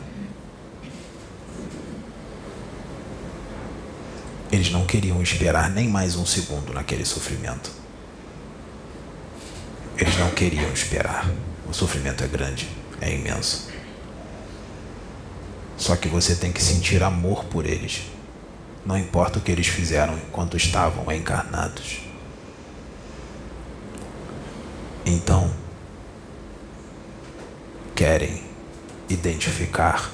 Eles 4.50 4.70
não 4.70 4.86
queriam 4.86 5.20
esperar 5.20 5.68
nem 5.68 5.86
mais 5.86 6.16
um 6.16 6.24
segundo 6.24 6.72
naquele 6.72 7.04
sofrimento. 7.04 7.70
Eles 9.98 10.16
não 10.16 10.30
queriam 10.30 10.72
esperar. 10.72 11.30
O 11.68 11.74
sofrimento 11.74 12.24
é 12.24 12.26
grande, 12.26 12.66
é 13.02 13.14
imenso. 13.14 13.68
Só 15.76 15.94
que 15.94 16.08
você 16.08 16.34
tem 16.34 16.52
que 16.52 16.62
sentir 16.62 17.02
amor 17.02 17.44
por 17.44 17.66
eles. 17.66 18.00
Não 18.84 18.96
importa 18.96 19.38
o 19.38 19.42
que 19.42 19.52
eles 19.52 19.66
fizeram 19.66 20.14
enquanto 20.14 20.56
estavam 20.56 21.12
encarnados. 21.12 22.00
Então, 25.04 25.50
querem 27.94 28.42
identificar 29.08 30.10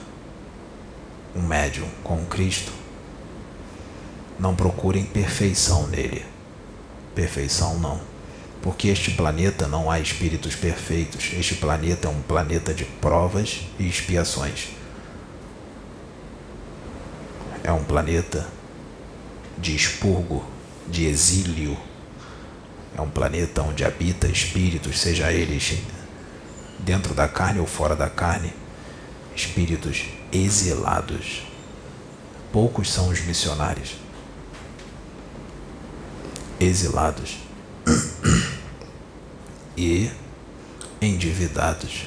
um 1.34 1.42
médium 1.42 1.88
com 2.02 2.24
Cristo, 2.26 2.72
não 4.38 4.56
procurem 4.56 5.04
perfeição 5.04 5.86
nele. 5.86 6.24
Perfeição 7.14 7.78
não. 7.78 8.00
Porque 8.62 8.88
este 8.88 9.12
planeta 9.12 9.68
não 9.68 9.90
há 9.90 10.00
espíritos 10.00 10.56
perfeitos. 10.56 11.30
Este 11.34 11.54
planeta 11.54 12.08
é 12.08 12.10
um 12.10 12.20
planeta 12.22 12.74
de 12.74 12.84
provas 12.84 13.60
e 13.78 13.86
expiações. 13.86 14.70
É 17.62 17.70
um 17.70 17.84
planeta 17.84 18.55
de 19.58 19.74
expurgo, 19.74 20.44
de 20.88 21.06
exílio. 21.06 21.76
É 22.96 23.00
um 23.00 23.10
planeta 23.10 23.62
onde 23.62 23.84
habita 23.84 24.26
espíritos, 24.26 24.98
seja 24.98 25.32
eles 25.32 25.78
dentro 26.78 27.14
da 27.14 27.28
carne 27.28 27.60
ou 27.60 27.66
fora 27.66 27.96
da 27.96 28.08
carne, 28.08 28.52
espíritos 29.34 30.04
exilados. 30.32 31.42
Poucos 32.52 32.90
são 32.90 33.08
os 33.08 33.20
missionários 33.20 33.96
exilados 36.58 37.36
e 39.76 40.10
endividados. 41.00 42.06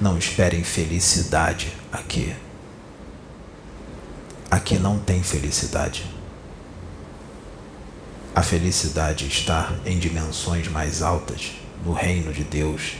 Não 0.00 0.16
esperem 0.16 0.62
felicidade 0.62 1.72
aqui. 1.90 2.32
Aqui 4.50 4.78
não 4.78 4.98
tem 4.98 5.22
felicidade. 5.22 6.06
A 8.34 8.42
felicidade 8.42 9.26
está 9.26 9.74
em 9.84 9.98
dimensões 9.98 10.68
mais 10.68 11.02
altas, 11.02 11.52
no 11.84 11.92
reino 11.92 12.32
de 12.32 12.44
Deus. 12.44 12.94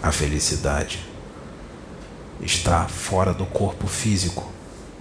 A 0.00 0.12
felicidade 0.12 1.04
está 2.40 2.86
fora 2.86 3.34
do 3.34 3.44
corpo 3.46 3.88
físico. 3.88 4.52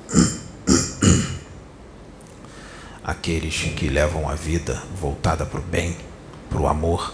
Aqueles 3.04 3.56
que 3.76 3.88
levam 3.90 4.28
a 4.28 4.34
vida 4.34 4.82
voltada 5.00 5.46
para 5.46 5.60
o 5.60 5.64
bem, 5.64 5.96
para 6.50 6.62
o 6.62 6.68
amor, 6.68 7.14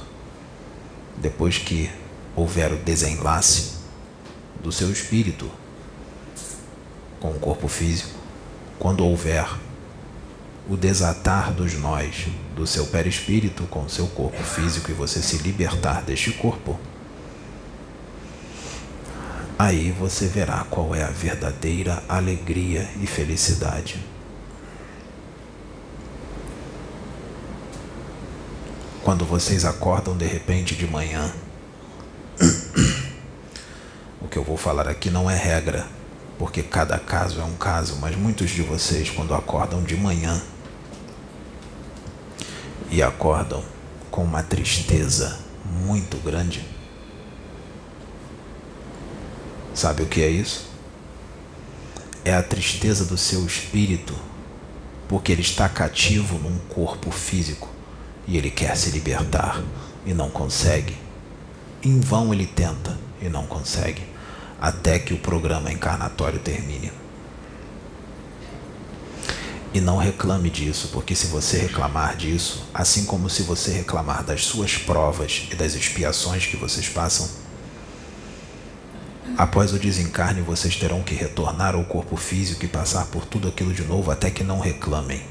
depois 1.17 1.57
que 1.57 1.91
houver 2.37 2.71
o 2.71 2.77
desenlace 2.77 3.80
do 4.61 4.71
seu 4.71 4.91
espírito 4.91 5.49
com 7.19 7.31
o 7.31 7.39
corpo 7.39 7.67
físico, 7.67 8.19
quando 8.79 9.05
houver 9.05 9.47
o 10.69 10.75
desatar 10.75 11.51
dos 11.51 11.73
nós 11.73 12.27
do 12.55 12.65
seu 12.65 12.85
perispírito 12.87 13.63
com 13.63 13.83
o 13.83 13.89
seu 13.89 14.07
corpo 14.07 14.41
físico 14.43 14.91
e 14.91 14.93
você 14.93 15.21
se 15.21 15.37
libertar 15.37 16.01
deste 16.01 16.31
corpo, 16.31 16.79
Aí 19.61 19.91
você 19.91 20.25
verá 20.25 20.65
qual 20.71 20.95
é 20.95 21.03
a 21.03 21.11
verdadeira 21.11 22.01
alegria 22.09 22.89
e 22.99 23.05
felicidade. 23.05 24.03
Quando 29.03 29.23
vocês 29.23 29.63
acordam 29.63 30.17
de 30.17 30.25
repente 30.25 30.73
de 30.73 30.87
manhã, 30.87 31.31
que 34.31 34.37
eu 34.37 34.43
vou 34.43 34.57
falar 34.57 34.87
aqui 34.87 35.11
não 35.11 35.29
é 35.29 35.35
regra, 35.35 35.85
porque 36.39 36.63
cada 36.63 36.97
caso 36.97 37.39
é 37.39 37.43
um 37.43 37.53
caso, 37.53 37.97
mas 38.01 38.15
muitos 38.15 38.49
de 38.49 38.63
vocês, 38.63 39.11
quando 39.11 39.35
acordam 39.35 39.83
de 39.83 39.95
manhã 39.95 40.41
e 42.89 43.03
acordam 43.03 43.63
com 44.09 44.23
uma 44.23 44.41
tristeza 44.41 45.37
muito 45.85 46.17
grande, 46.17 46.65
Sabe 49.73 50.03
o 50.03 50.05
que 50.05 50.21
é 50.21 50.29
isso? 50.29 50.69
É 52.25 52.33
a 52.33 52.43
tristeza 52.43 53.05
do 53.05 53.17
seu 53.17 53.45
espírito, 53.45 54.13
porque 55.07 55.31
ele 55.31 55.41
está 55.41 55.67
cativo 55.69 56.37
num 56.37 56.57
corpo 56.69 57.09
físico 57.09 57.69
e 58.27 58.37
ele 58.37 58.51
quer 58.51 58.75
se 58.75 58.91
libertar 58.91 59.63
e 60.05 60.13
não 60.13 60.29
consegue. 60.29 60.95
Em 61.81 61.99
vão 61.99 62.33
ele 62.33 62.45
tenta 62.45 62.97
e 63.21 63.29
não 63.29 63.45
consegue, 63.47 64.03
até 64.61 64.99
que 64.99 65.13
o 65.13 65.17
programa 65.17 65.71
encarnatório 65.71 66.39
termine. 66.39 66.93
E 69.73 69.81
não 69.81 69.97
reclame 69.97 70.49
disso, 70.49 70.89
porque 70.93 71.15
se 71.15 71.27
você 71.27 71.57
reclamar 71.57 72.15
disso, 72.15 72.63
assim 72.73 73.05
como 73.05 73.29
se 73.29 73.41
você 73.41 73.71
reclamar 73.71 74.23
das 74.23 74.45
suas 74.45 74.77
provas 74.77 75.47
e 75.51 75.55
das 75.55 75.73
expiações 75.73 76.45
que 76.45 76.55
vocês 76.55 76.87
passam, 76.87 77.27
Após 79.37 79.73
o 79.73 79.79
desencarne, 79.79 80.41
vocês 80.41 80.75
terão 80.75 81.01
que 81.01 81.15
retornar 81.15 81.73
ao 81.73 81.83
corpo 81.83 82.15
físico 82.15 82.65
e 82.65 82.67
passar 82.67 83.05
por 83.07 83.25
tudo 83.25 83.47
aquilo 83.47 83.73
de 83.73 83.83
novo 83.83 84.11
até 84.11 84.29
que 84.29 84.43
não 84.43 84.59
reclamem. 84.59 85.25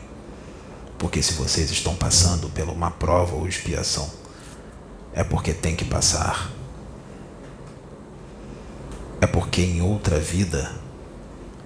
Porque 0.99 1.23
se 1.23 1.35
vocês 1.35 1.71
estão 1.71 1.95
passando 1.95 2.49
por 2.49 2.69
uma 2.69 2.91
prova 2.91 3.37
ou 3.37 3.47
expiação, 3.47 4.11
é 5.13 5.23
porque 5.23 5.53
tem 5.53 5.77
que 5.77 5.85
passar. 5.85 6.51
É 9.21 9.27
porque 9.27 9.63
em 9.63 9.83
outra 9.83 10.19
vida, 10.19 10.73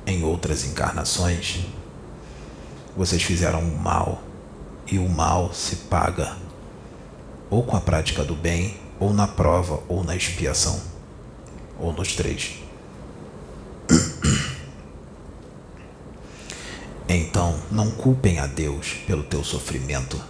em 0.07 0.25
outras 0.25 0.65
encarnações, 0.65 1.65
vocês 2.97 3.23
fizeram 3.23 3.61
o 3.61 3.79
mal 3.79 4.23
e 4.91 4.99
o 4.99 5.09
mal 5.09 5.53
se 5.53 5.77
paga 5.77 6.37
ou 7.51 7.63
com 7.63 7.77
a 7.77 7.81
prática 7.81 8.25
do 8.25 8.35
bem, 8.35 8.77
ou 8.99 9.13
na 9.13 9.29
prova, 9.29 9.81
ou 9.89 10.03
na 10.03 10.17
expiação 10.17 10.81
ou 11.79 11.93
nos 11.93 12.15
três. 12.15 12.55
Então, 17.09 17.61
não 17.71 17.91
culpem 17.91 18.39
a 18.39 18.47
Deus 18.47 18.95
pelo 19.07 19.23
teu 19.23 19.45
sofrimento, 19.45 20.21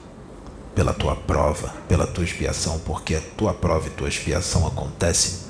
pela 0.74 0.92
tua 0.92 1.14
prova, 1.14 1.72
pela 1.88 2.06
tua 2.06 2.24
expiação, 2.24 2.80
porque 2.80 3.14
a 3.14 3.20
tua 3.20 3.54
prova 3.54 3.86
e 3.86 3.90
tua 3.90 4.08
expiação 4.08 4.66
acontecem 4.66 5.43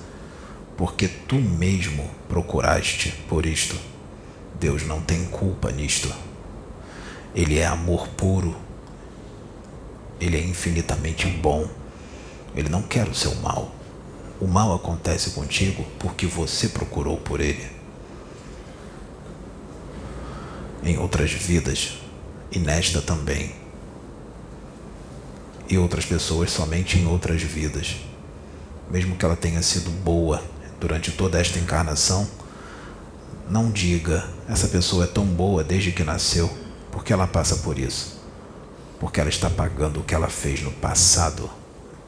porque 0.77 1.09
tu 1.09 1.37
mesmo 1.37 2.09
procuraste 2.29 3.13
por 3.29 3.47
isto. 3.47 3.77
Deus 4.59 4.85
não 4.85 5.01
tem 5.01 5.25
culpa 5.27 5.71
nisto. 5.71 6.13
Ele 7.35 7.59
é 7.59 7.67
amor 7.67 8.09
puro. 8.09 8.57
Ele 10.21 10.37
é 10.37 10.41
infinitamente 10.41 11.27
bom. 11.27 11.69
Ele 12.57 12.69
não 12.69 12.83
quer 12.83 13.09
o 13.09 13.15
seu 13.15 13.35
mal. 13.37 13.75
O 14.41 14.47
mal 14.47 14.75
acontece 14.75 15.31
contigo 15.31 15.85
porque 15.99 16.27
você 16.27 16.69
procurou 16.69 17.19
por 17.19 17.41
ele. 17.41 17.67
Em 20.83 20.99
outras 20.99 21.33
vidas 21.33 21.99
e 22.51 22.59
nesta 22.59 23.01
também. 23.01 23.53
E 25.69 25.79
outras 25.79 26.05
pessoas 26.05 26.51
somente 26.51 26.99
em 26.99 27.07
outras 27.07 27.43
vidas. 27.43 27.97
Mesmo 28.91 29.17
que 29.17 29.25
ela 29.25 29.37
tenha 29.37 29.63
sido 29.63 29.91
boa 29.91 30.43
durante 30.81 31.13
toda 31.13 31.41
esta 31.41 31.59
encarnação, 31.59 32.29
não 33.49 33.71
diga 33.71 34.25
essa 34.49 34.69
pessoa 34.69 35.05
é 35.05 35.07
tão 35.07 35.25
boa 35.25 35.65
desde 35.65 35.93
que 35.93 36.05
nasceu, 36.05 36.51
porque 36.91 37.13
ela 37.13 37.27
passa 37.27 37.57
por 37.57 37.79
isso. 37.79 38.23
Porque 39.01 39.21
ela 39.21 39.29
está 39.29 39.49
pagando 39.49 40.01
o 40.01 40.05
que 40.05 40.15
ela 40.15 40.29
fez 40.29 40.63
no 40.63 40.71
passado 40.71 41.51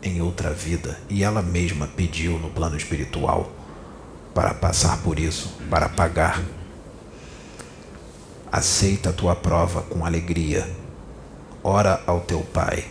em 0.02 0.20
outra 0.20 0.50
vida 0.50 0.98
e 1.08 1.24
ela 1.24 1.42
mesma 1.42 1.86
pediu 1.86 2.38
no 2.38 2.50
plano 2.50 2.76
espiritual 2.76 3.50
para 4.34 4.54
passar 4.54 4.98
por 4.98 5.18
isso, 5.18 5.56
para 5.70 5.88
pagar. 5.88 6.42
Aceita 8.52 9.10
a 9.10 9.12
tua 9.12 9.34
prova 9.34 9.82
com 9.82 10.04
alegria. 10.04 10.70
Ora 11.62 12.02
ao 12.06 12.20
teu 12.20 12.40
Pai 12.40 12.84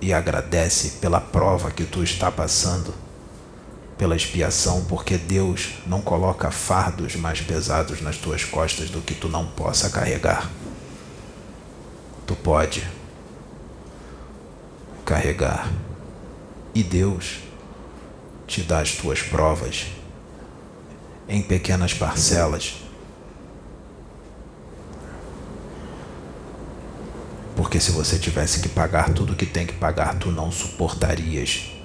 e 0.00 0.12
agradece 0.12 0.98
pela 1.00 1.20
prova 1.20 1.70
que 1.70 1.84
tu 1.84 2.02
está 2.02 2.30
passando, 2.30 2.94
pela 3.98 4.14
expiação, 4.14 4.84
porque 4.84 5.18
Deus 5.18 5.70
não 5.84 6.00
coloca 6.00 6.52
fardos 6.52 7.16
mais 7.16 7.40
pesados 7.40 8.00
nas 8.00 8.16
tuas 8.16 8.44
costas 8.44 8.88
do 8.88 9.00
que 9.00 9.12
tu 9.12 9.28
não 9.28 9.44
possa 9.44 9.90
carregar. 9.90 10.48
Tu 12.24 12.36
pode 12.36 12.86
carregar 15.04 15.68
e 16.74 16.82
Deus 16.84 17.40
te 18.46 18.62
dá 18.62 18.80
as 18.80 18.92
tuas 18.92 19.20
provas 19.20 19.86
em 21.28 21.42
pequenas 21.42 21.92
parcelas. 21.92 22.76
Porque 27.56 27.80
se 27.80 27.90
você 27.90 28.16
tivesse 28.16 28.60
que 28.60 28.68
pagar 28.68 29.12
tudo 29.12 29.34
que 29.34 29.44
tem 29.44 29.66
que 29.66 29.72
pagar, 29.72 30.16
tu 30.18 30.30
não 30.30 30.52
suportarias. 30.52 31.77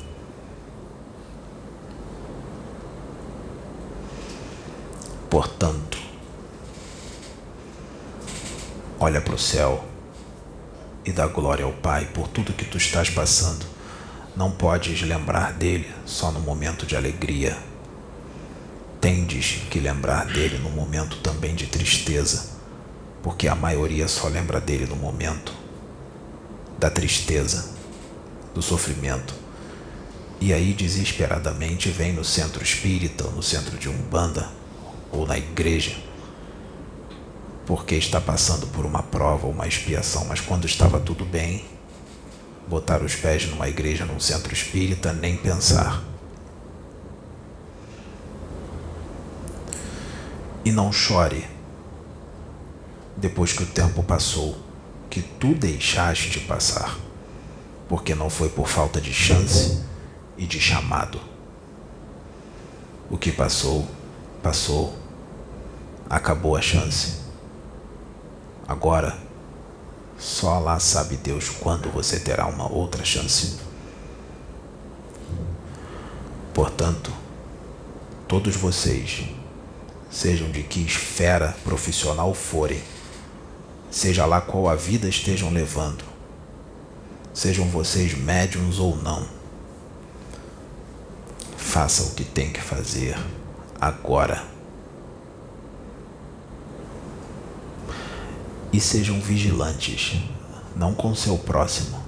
Portanto, 5.34 5.98
olha 9.00 9.20
para 9.20 9.34
o 9.34 9.40
céu 9.40 9.84
e 11.04 11.12
dá 11.12 11.26
glória 11.26 11.66
ao 11.66 11.74
Pai 11.74 12.06
por 12.14 12.28
tudo 12.28 12.54
que 12.54 12.64
tu 12.64 12.78
estás 12.78 13.10
passando. 13.10 13.66
Não 14.36 14.52
podes 14.52 15.02
lembrar 15.02 15.54
dele 15.54 15.92
só 16.06 16.32
no 16.32 16.40
momento 16.40 16.86
de 16.86 16.96
alegria. 16.96 17.58
Tendes 19.02 19.64
que 19.72 19.80
lembrar 19.80 20.28
dele 20.28 20.60
no 20.60 20.70
momento 20.70 21.18
também 21.18 21.56
de 21.56 21.66
tristeza, 21.66 22.52
porque 23.24 23.48
a 23.48 23.56
maioria 23.56 24.08
só 24.08 24.28
lembra 24.28 24.62
dele 24.62 24.86
no 24.86 24.96
momento 24.96 25.52
da 26.78 26.92
tristeza, 26.92 27.74
do 28.54 28.62
sofrimento. 28.62 29.34
E 30.40 30.54
aí 30.54 30.76
desesperadamente 30.76 31.90
vem 31.90 32.14
no 32.14 32.24
centro 32.24 32.62
espírita, 32.62 33.24
no 33.32 33.42
centro 33.42 33.80
de 33.80 33.90
Umbanda 33.90 34.62
ou 35.14 35.28
na 35.28 35.38
igreja, 35.38 35.96
porque 37.66 37.96
está 37.96 38.20
passando 38.20 38.68
por 38.68 38.86
uma 38.86 39.04
prova 39.04 39.46
ou 39.46 39.54
uma 39.54 39.68
expiação, 39.68 40.26
mas 40.26 40.42
quando 40.42 40.66
estava 40.66 41.00
tudo 41.00 41.24
bem, 41.24 41.64
botar 42.68 43.02
os 43.02 43.16
pés 43.16 43.46
numa 43.48 43.70
igreja, 43.70 44.06
num 44.06 44.20
centro 44.20 44.52
espírita, 44.52 45.14
nem 45.14 45.38
pensar. 45.38 46.04
E 50.66 50.72
não 50.72 50.92
chore 50.92 51.46
depois 53.16 53.54
que 53.54 53.64
o 53.64 53.68
tempo 53.68 54.02
passou, 54.02 54.58
que 55.10 55.22
tu 55.22 55.54
deixaste 55.54 56.40
passar, 56.42 56.98
porque 57.88 58.16
não 58.16 58.30
foi 58.30 58.50
por 58.50 58.68
falta 58.68 59.00
de 59.00 59.14
chance 59.14 59.84
e 60.38 60.46
de 60.46 60.60
chamado. 60.60 61.22
O 63.10 63.18
que 63.18 63.32
passou, 63.32 63.88
passou, 64.42 65.03
acabou 66.14 66.56
a 66.56 66.62
chance. 66.62 67.24
Agora 68.68 69.18
só 70.18 70.60
lá 70.60 70.80
sabe 70.80 71.18
Deus 71.18 71.50
quando 71.50 71.90
você 71.92 72.20
terá 72.20 72.46
uma 72.46 72.72
outra 72.72 73.04
chance. 73.04 73.58
Portanto, 76.54 77.12
todos 78.28 78.56
vocês, 78.56 79.24
sejam 80.12 80.52
de 80.52 80.62
que 80.62 80.86
esfera 80.86 81.56
profissional 81.64 82.32
forem, 82.36 82.82
seja 83.90 84.28
lá 84.28 84.40
qual 84.40 84.70
a 84.70 84.76
vida 84.76 85.10
estejam 85.10 85.50
levando, 85.50 86.04
sejam 87.34 87.68
vocês 87.70 88.14
médiums 88.14 88.78
ou 88.78 88.96
não, 88.98 89.28
faça 91.58 92.04
o 92.04 92.12
que 92.12 92.24
tem 92.24 92.54
que 92.54 92.62
fazer 92.62 93.18
agora. 93.82 94.53
E 98.74 98.80
sejam 98.80 99.22
vigilantes, 99.22 100.20
não 100.76 100.96
com 100.96 101.14
seu 101.14 101.38
próximo. 101.38 102.04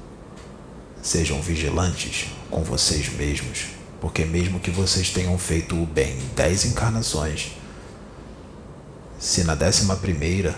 Sejam 0.99 1.39
vigilantes 1.39 2.25
com 2.49 2.63
vocês 2.63 3.07
mesmos, 3.09 3.65
porque 4.01 4.25
mesmo 4.25 4.59
que 4.59 4.71
vocês 4.71 5.11
tenham 5.11 5.37
feito 5.37 5.79
o 5.79 5.85
bem 5.85 6.17
em 6.17 6.27
dez 6.35 6.65
encarnações, 6.65 7.51
se 9.19 9.43
na 9.43 9.53
décima 9.53 9.95
primeira, 9.95 10.55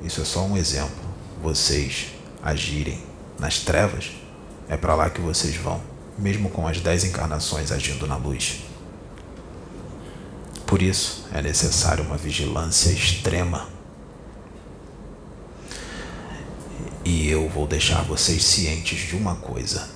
isso 0.00 0.22
é 0.22 0.24
só 0.24 0.44
um 0.44 0.56
exemplo, 0.56 1.04
vocês 1.42 2.06
agirem 2.40 3.02
nas 3.36 3.58
trevas, 3.58 4.12
é 4.68 4.76
para 4.76 4.94
lá 4.94 5.10
que 5.10 5.20
vocês 5.20 5.56
vão, 5.56 5.82
mesmo 6.16 6.48
com 6.48 6.64
as 6.68 6.80
dez 6.80 7.02
encarnações 7.02 7.72
agindo 7.72 8.06
na 8.06 8.16
luz. 8.16 8.60
Por 10.64 10.80
isso 10.80 11.26
é 11.32 11.42
necessário 11.42 12.04
uma 12.04 12.16
vigilância 12.16 12.90
extrema 12.90 13.73
E 17.04 17.28
eu 17.28 17.48
vou 17.48 17.66
deixar 17.66 18.02
vocês 18.02 18.42
cientes 18.42 19.00
de 19.08 19.14
uma 19.14 19.36
coisa. 19.36 19.88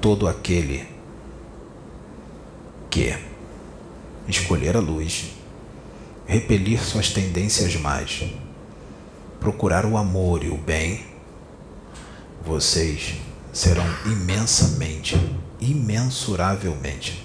Todo 0.00 0.26
aquele 0.26 0.88
que 2.90 3.16
escolher 4.26 4.76
a 4.76 4.80
luz, 4.80 5.32
repelir 6.26 6.82
suas 6.82 7.10
tendências 7.10 7.76
mais, 7.76 8.24
procurar 9.38 9.86
o 9.86 9.96
amor 9.96 10.42
e 10.42 10.48
o 10.48 10.56
bem, 10.56 11.06
vocês 12.44 13.14
serão 13.52 13.86
imensamente, 14.04 15.16
imensuravelmente 15.60 17.24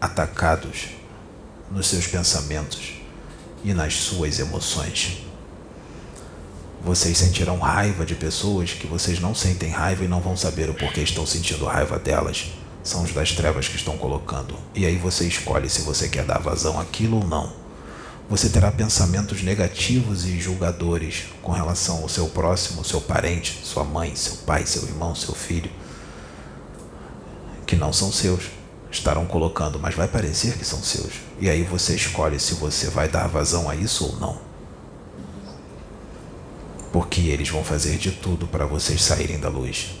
atacados 0.00 0.88
nos 1.70 1.88
seus 1.88 2.06
pensamentos 2.06 2.94
e 3.64 3.72
nas 3.72 3.94
suas 3.94 4.38
emoções. 4.38 5.29
Vocês 6.82 7.18
sentirão 7.18 7.58
raiva 7.58 8.06
de 8.06 8.14
pessoas 8.14 8.72
que 8.72 8.86
vocês 8.86 9.20
não 9.20 9.34
sentem 9.34 9.68
raiva 9.68 10.02
e 10.02 10.08
não 10.08 10.18
vão 10.18 10.34
saber 10.34 10.70
o 10.70 10.74
porquê 10.74 11.02
estão 11.02 11.26
sentindo 11.26 11.66
raiva 11.66 11.98
delas. 11.98 12.52
São 12.82 13.02
os 13.02 13.12
das 13.12 13.32
trevas 13.32 13.68
que 13.68 13.76
estão 13.76 13.98
colocando. 13.98 14.56
E 14.74 14.86
aí 14.86 14.96
você 14.96 15.26
escolhe 15.26 15.68
se 15.68 15.82
você 15.82 16.08
quer 16.08 16.24
dar 16.24 16.38
vazão 16.38 16.80
àquilo 16.80 17.18
ou 17.18 17.26
não. 17.26 17.52
Você 18.30 18.48
terá 18.48 18.72
pensamentos 18.72 19.42
negativos 19.42 20.24
e 20.24 20.40
julgadores 20.40 21.24
com 21.42 21.52
relação 21.52 22.00
ao 22.00 22.08
seu 22.08 22.28
próximo, 22.28 22.82
seu 22.82 23.00
parente, 23.00 23.60
sua 23.62 23.84
mãe, 23.84 24.16
seu 24.16 24.36
pai, 24.38 24.64
seu 24.64 24.82
irmão, 24.84 25.14
seu 25.14 25.34
filho, 25.34 25.70
que 27.66 27.76
não 27.76 27.92
são 27.92 28.10
seus. 28.10 28.44
Estarão 28.90 29.26
colocando, 29.26 29.78
mas 29.78 29.94
vai 29.94 30.08
parecer 30.08 30.56
que 30.56 30.64
são 30.64 30.82
seus. 30.82 31.12
E 31.38 31.50
aí 31.50 31.62
você 31.62 31.94
escolhe 31.94 32.40
se 32.40 32.54
você 32.54 32.88
vai 32.88 33.06
dar 33.06 33.28
vazão 33.28 33.68
a 33.68 33.76
isso 33.76 34.06
ou 34.06 34.16
não 34.18 34.49
porque 36.92 37.22
eles 37.22 37.48
vão 37.48 37.62
fazer 37.62 37.96
de 37.98 38.10
tudo 38.10 38.46
para 38.46 38.66
vocês 38.66 39.02
saírem 39.02 39.38
da 39.38 39.48
luz. 39.48 39.96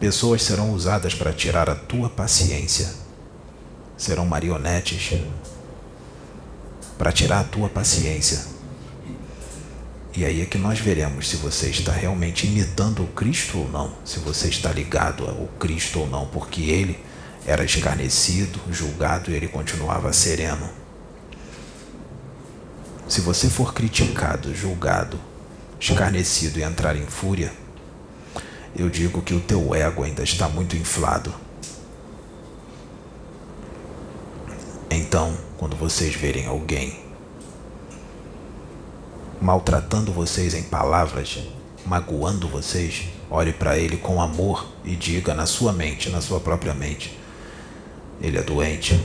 Pessoas 0.00 0.42
serão 0.42 0.72
usadas 0.72 1.14
para 1.14 1.32
tirar 1.32 1.68
a 1.70 1.74
tua 1.74 2.08
paciência. 2.08 2.92
Serão 3.96 4.26
marionetes 4.26 5.18
para 6.98 7.12
tirar 7.12 7.40
a 7.40 7.44
tua 7.44 7.68
paciência. 7.68 8.56
E 10.14 10.24
aí 10.24 10.40
é 10.40 10.46
que 10.46 10.56
nós 10.56 10.78
veremos 10.78 11.28
se 11.28 11.36
você 11.36 11.68
está 11.68 11.92
realmente 11.92 12.46
imitando 12.46 13.02
o 13.02 13.08
Cristo 13.08 13.58
ou 13.58 13.68
não, 13.68 13.92
se 14.02 14.18
você 14.18 14.48
está 14.48 14.72
ligado 14.72 15.26
ao 15.26 15.46
Cristo 15.58 16.00
ou 16.00 16.06
não, 16.06 16.26
porque 16.26 16.62
ele 16.62 16.98
era 17.46 17.64
escarnecido, 17.64 18.58
julgado 18.70 19.30
e 19.30 19.34
ele 19.34 19.46
continuava 19.46 20.12
sereno. 20.14 20.68
Se 23.06 23.20
você 23.20 23.48
for 23.50 23.74
criticado, 23.74 24.54
julgado, 24.54 25.20
escarnecido 25.78 26.58
e 26.58 26.62
entrar 26.62 26.96
em 26.96 27.06
fúria, 27.06 27.52
eu 28.74 28.90
digo 28.90 29.22
que 29.22 29.34
o 29.34 29.40
teu 29.40 29.74
ego 29.74 30.02
ainda 30.02 30.22
está 30.22 30.48
muito 30.48 30.76
inflado. 30.76 31.34
Então, 34.90 35.36
quando 35.56 35.76
vocês 35.76 36.14
verem 36.14 36.46
alguém 36.46 37.06
maltratando 39.40 40.12
vocês 40.12 40.54
em 40.54 40.62
palavras, 40.62 41.38
magoando 41.84 42.48
vocês, 42.48 43.04
olhe 43.30 43.52
para 43.52 43.78
ele 43.78 43.96
com 43.96 44.20
amor 44.20 44.66
e 44.84 44.96
diga 44.96 45.34
na 45.34 45.46
sua 45.46 45.72
mente, 45.72 46.10
na 46.10 46.20
sua 46.20 46.40
própria 46.40 46.74
mente: 46.74 47.18
Ele 48.20 48.38
é 48.38 48.42
doente, 48.42 49.00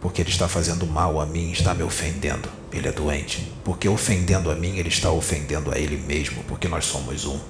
porque 0.00 0.22
ele 0.22 0.30
está 0.30 0.48
fazendo 0.48 0.86
mal 0.86 1.20
a 1.20 1.26
mim, 1.26 1.50
está 1.50 1.74
me 1.74 1.82
ofendendo. 1.82 2.59
Ele 2.72 2.86
é 2.86 2.92
doente, 2.92 3.52
porque 3.64 3.88
ofendendo 3.88 4.50
a 4.50 4.54
mim, 4.54 4.78
ele 4.78 4.88
está 4.88 5.10
ofendendo 5.10 5.72
a 5.72 5.78
ele 5.78 5.96
mesmo, 5.96 6.44
porque 6.44 6.68
nós 6.68 6.84
somos 6.84 7.24
um. 7.24 7.40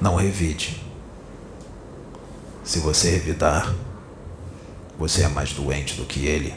Não 0.00 0.16
revide. 0.16 0.82
Se 2.62 2.78
você 2.78 3.10
revidar, 3.10 3.74
você 4.98 5.22
é 5.22 5.28
mais 5.28 5.52
doente 5.52 5.94
do 5.94 6.04
que 6.04 6.26
ele. 6.26 6.54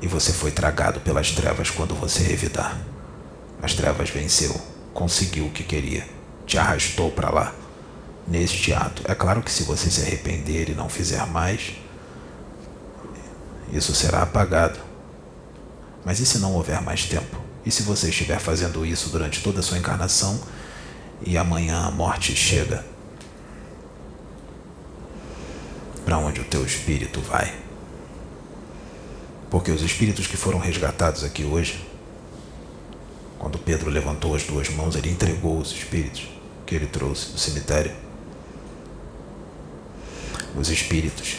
E 0.00 0.06
você 0.06 0.32
foi 0.32 0.50
tragado 0.50 1.00
pelas 1.00 1.30
trevas 1.30 1.70
quando 1.70 1.94
você 1.94 2.22
revidar. 2.22 2.80
As 3.62 3.74
trevas 3.74 4.10
venceu, 4.10 4.54
conseguiu 4.92 5.46
o 5.46 5.50
que 5.50 5.62
queria, 5.62 6.06
te 6.46 6.58
arrastou 6.58 7.10
para 7.10 7.30
lá 7.30 7.54
neste 8.26 8.72
ato. 8.72 9.02
É 9.06 9.14
claro 9.14 9.42
que 9.42 9.50
se 9.50 9.64
você 9.64 9.90
se 9.90 10.02
arrepender 10.02 10.70
e 10.70 10.74
não 10.74 10.88
fizer 10.88 11.26
mais, 11.26 11.74
isso 13.72 13.94
será 13.94 14.22
apagado. 14.22 14.78
Mas 16.04 16.20
e 16.20 16.26
se 16.26 16.38
não 16.38 16.52
houver 16.52 16.80
mais 16.82 17.04
tempo? 17.04 17.40
E 17.64 17.70
se 17.70 17.82
você 17.82 18.10
estiver 18.10 18.38
fazendo 18.38 18.84
isso 18.84 19.08
durante 19.10 19.42
toda 19.42 19.60
a 19.60 19.62
sua 19.62 19.78
encarnação 19.78 20.40
e 21.22 21.38
amanhã 21.38 21.86
a 21.86 21.90
morte 21.90 22.36
chega? 22.36 22.84
para 26.04 26.18
onde 26.18 26.40
o 26.40 26.44
teu 26.44 26.64
espírito 26.64 27.20
vai. 27.20 27.52
Porque 29.50 29.70
os 29.70 29.82
espíritos 29.82 30.26
que 30.26 30.36
foram 30.36 30.58
resgatados 30.58 31.24
aqui 31.24 31.44
hoje, 31.44 31.84
quando 33.38 33.58
Pedro 33.58 33.90
levantou 33.90 34.34
as 34.34 34.42
duas 34.44 34.68
mãos, 34.68 34.96
ele 34.96 35.10
entregou 35.10 35.58
os 35.58 35.72
espíritos 35.72 36.28
que 36.66 36.74
ele 36.74 36.86
trouxe 36.86 37.32
do 37.32 37.38
cemitério. 37.38 37.92
Os 40.56 40.68
espíritos 40.68 41.38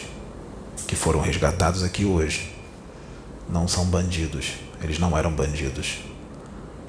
que 0.86 0.96
foram 0.96 1.20
resgatados 1.20 1.82
aqui 1.82 2.04
hoje 2.04 2.54
não 3.48 3.66
são 3.68 3.84
bandidos, 3.84 4.54
eles 4.82 4.98
não 4.98 5.16
eram 5.16 5.32
bandidos, 5.32 5.98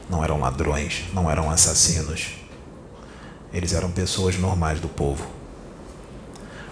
não 0.10 0.24
eram 0.24 0.40
ladrões, 0.40 1.04
não 1.14 1.30
eram 1.30 1.50
assassinos. 1.50 2.30
Eles 3.54 3.74
eram 3.74 3.92
pessoas 3.92 4.38
normais 4.38 4.80
do 4.80 4.88
povo. 4.88 5.26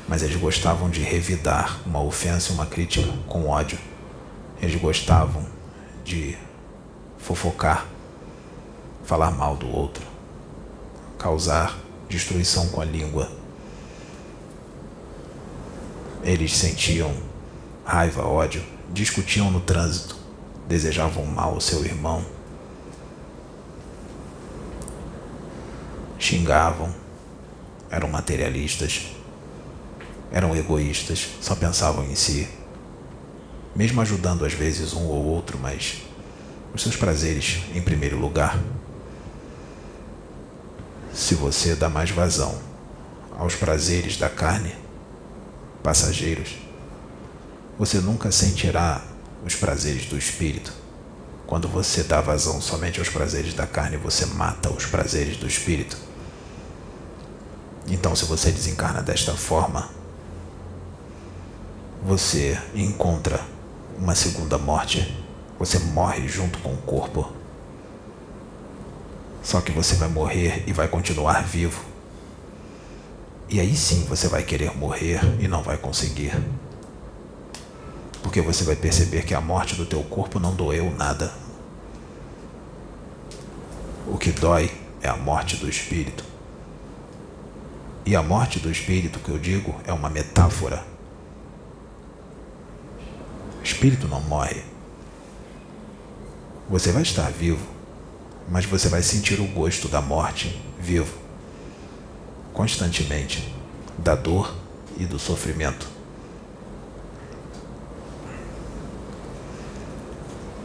Mas 0.07 0.21
eles 0.21 0.35
gostavam 0.35 0.89
de 0.89 1.01
revidar 1.01 1.79
uma 1.85 2.01
ofensa 2.01 2.53
uma 2.53 2.65
crítica 2.65 3.11
com 3.27 3.47
ódio 3.47 3.77
eles 4.61 4.79
gostavam 4.79 5.45
de 6.03 6.37
fofocar, 7.17 7.85
falar 9.03 9.31
mal 9.31 9.55
do 9.55 9.67
outro, 9.67 10.03
causar 11.17 11.77
destruição 12.07 12.69
com 12.69 12.81
a 12.81 12.85
língua. 12.85 13.29
Eles 16.25 16.57
sentiam 16.57 17.15
raiva, 17.85 18.25
ódio, 18.27 18.61
discutiam 18.91 19.49
no 19.49 19.61
trânsito, 19.61 20.17
desejavam 20.67 21.25
mal 21.25 21.53
ao 21.53 21.61
seu 21.61 21.85
irmão, 21.85 22.25
xingavam, 26.19 26.93
eram 27.89 28.09
materialistas, 28.09 29.11
eram 30.31 30.53
egoístas, 30.53 31.29
só 31.39 31.55
pensavam 31.55 32.03
em 32.03 32.15
si 32.15 32.49
mesmo 33.75 34.01
ajudando 34.01 34.45
às 34.45 34.53
vezes 34.53 34.93
um 34.93 35.03
ou 35.03 35.25
outro, 35.25 35.59
mas 35.61 36.01
os 36.73 36.81
seus 36.81 36.95
prazeres 36.95 37.59
em 37.75 37.81
primeiro 37.81 38.17
lugar. 38.17 38.57
Se 41.13 41.35
você 41.35 41.75
dá 41.75 41.89
mais 41.89 42.09
vazão 42.09 42.57
aos 43.37 43.55
prazeres 43.55 44.15
da 44.17 44.29
carne, 44.29 44.73
passageiros, 45.85 46.55
você 47.77 47.99
nunca 47.99 48.31
sentirá 48.31 49.03
os 49.45 49.53
prazeres 49.53 50.07
do 50.07 50.17
espírito. 50.17 50.73
Quando 51.45 51.67
você 51.67 52.01
dá 52.01 52.19
vazão 52.21 52.59
somente 52.59 52.97
aos 52.97 53.07
prazeres 53.07 53.53
da 53.53 53.67
carne, 53.67 53.95
você 53.95 54.25
mata 54.25 54.71
os 54.71 54.87
prazeres 54.87 55.37
do 55.37 55.45
espírito. 55.45 55.95
Então, 57.87 58.15
se 58.15 58.25
você 58.25 58.49
desencarna 58.49 59.03
desta 59.03 59.35
forma, 59.35 59.87
você 62.03 62.59
encontra 62.73 63.39
uma 63.95 64.15
segunda 64.15 64.57
morte. 64.57 65.15
Você 65.59 65.77
morre 65.77 66.27
junto 66.27 66.57
com 66.59 66.73
o 66.73 66.77
corpo. 66.77 67.31
Só 69.43 69.61
que 69.61 69.71
você 69.71 69.93
vai 69.95 70.09
morrer 70.09 70.63
e 70.65 70.73
vai 70.73 70.87
continuar 70.87 71.43
vivo. 71.43 71.94
E 73.49 73.59
aí 73.59 73.75
sim 73.75 74.05
você 74.05 74.27
vai 74.27 74.43
querer 74.43 74.75
morrer 74.75 75.19
e 75.39 75.47
não 75.47 75.61
vai 75.61 75.77
conseguir. 75.77 76.33
Porque 78.21 78.41
você 78.41 78.63
vai 78.63 78.75
perceber 78.75 79.23
que 79.23 79.33
a 79.33 79.41
morte 79.41 79.75
do 79.75 79.85
teu 79.85 80.01
corpo 80.03 80.39
não 80.39 80.55
doeu 80.55 80.91
nada. 80.91 81.31
O 84.07 84.17
que 84.17 84.31
dói 84.31 84.71
é 85.01 85.07
a 85.07 85.15
morte 85.15 85.57
do 85.57 85.69
espírito. 85.69 86.23
E 88.05 88.15
a 88.15 88.21
morte 88.21 88.59
do 88.59 88.71
espírito 88.71 89.19
que 89.19 89.29
eu 89.29 89.37
digo 89.37 89.75
é 89.85 89.93
uma 89.93 90.09
metáfora 90.09 90.95
espírito 93.65 94.07
não 94.07 94.21
morre. 94.21 94.63
Você 96.69 96.91
vai 96.91 97.01
estar 97.01 97.29
vivo, 97.31 97.65
mas 98.49 98.65
você 98.65 98.87
vai 98.89 99.01
sentir 99.01 99.39
o 99.39 99.45
gosto 99.45 99.87
da 99.87 100.01
morte 100.01 100.61
vivo, 100.79 101.17
constantemente, 102.55 103.53
da 103.97 104.15
dor 104.15 104.55
e 104.97 105.05
do 105.05 105.19
sofrimento. 105.19 105.87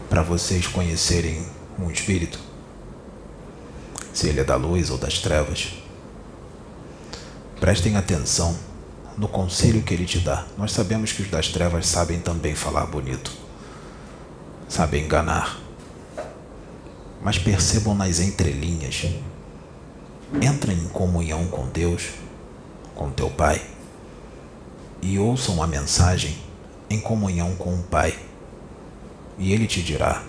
Para 0.09 0.23
vocês 0.23 0.67
conhecerem 0.67 1.45
um 1.79 1.91
espírito, 1.91 2.39
se 4.15 4.29
ele 4.29 4.41
é 4.41 4.45
da 4.45 4.57
luz 4.57 4.91
ou 4.91 4.99
das 4.99 5.19
trevas, 5.19 5.75
prestem 7.59 7.97
atenção 7.97 8.57
no 9.19 9.29
conselho 9.29 9.83
que 9.83 9.93
ele 9.93 10.07
te 10.07 10.21
dá. 10.21 10.47
Nós 10.57 10.73
sabemos 10.73 11.13
que 11.13 11.23
os 11.23 11.29
das 11.29 11.49
trevas 11.49 11.87
sabem 11.87 12.21
também 12.21 12.55
falar 12.55 12.87
bonito, 12.87 13.33
sabem 14.69 15.05
enganar. 15.05 15.59
Mas 17.21 17.39
percebam 17.39 17.95
nas 17.95 18.19
entrelinhas. 18.19 19.07
Entrem 20.35 20.77
em 20.79 20.89
comunhão 20.89 21.47
com 21.49 21.67
Deus, 21.69 22.11
com 22.95 23.11
teu 23.11 23.29
Pai, 23.31 23.61
e 25.03 25.19
ouçam 25.19 25.63
a 25.63 25.67
mensagem 25.67 26.37
em 26.89 27.01
comunhão 27.01 27.57
com 27.57 27.75
o 27.75 27.83
Pai. 27.83 28.17
E 29.39 29.53
ele 29.53 29.67
te 29.67 29.83
dirá 29.83 30.23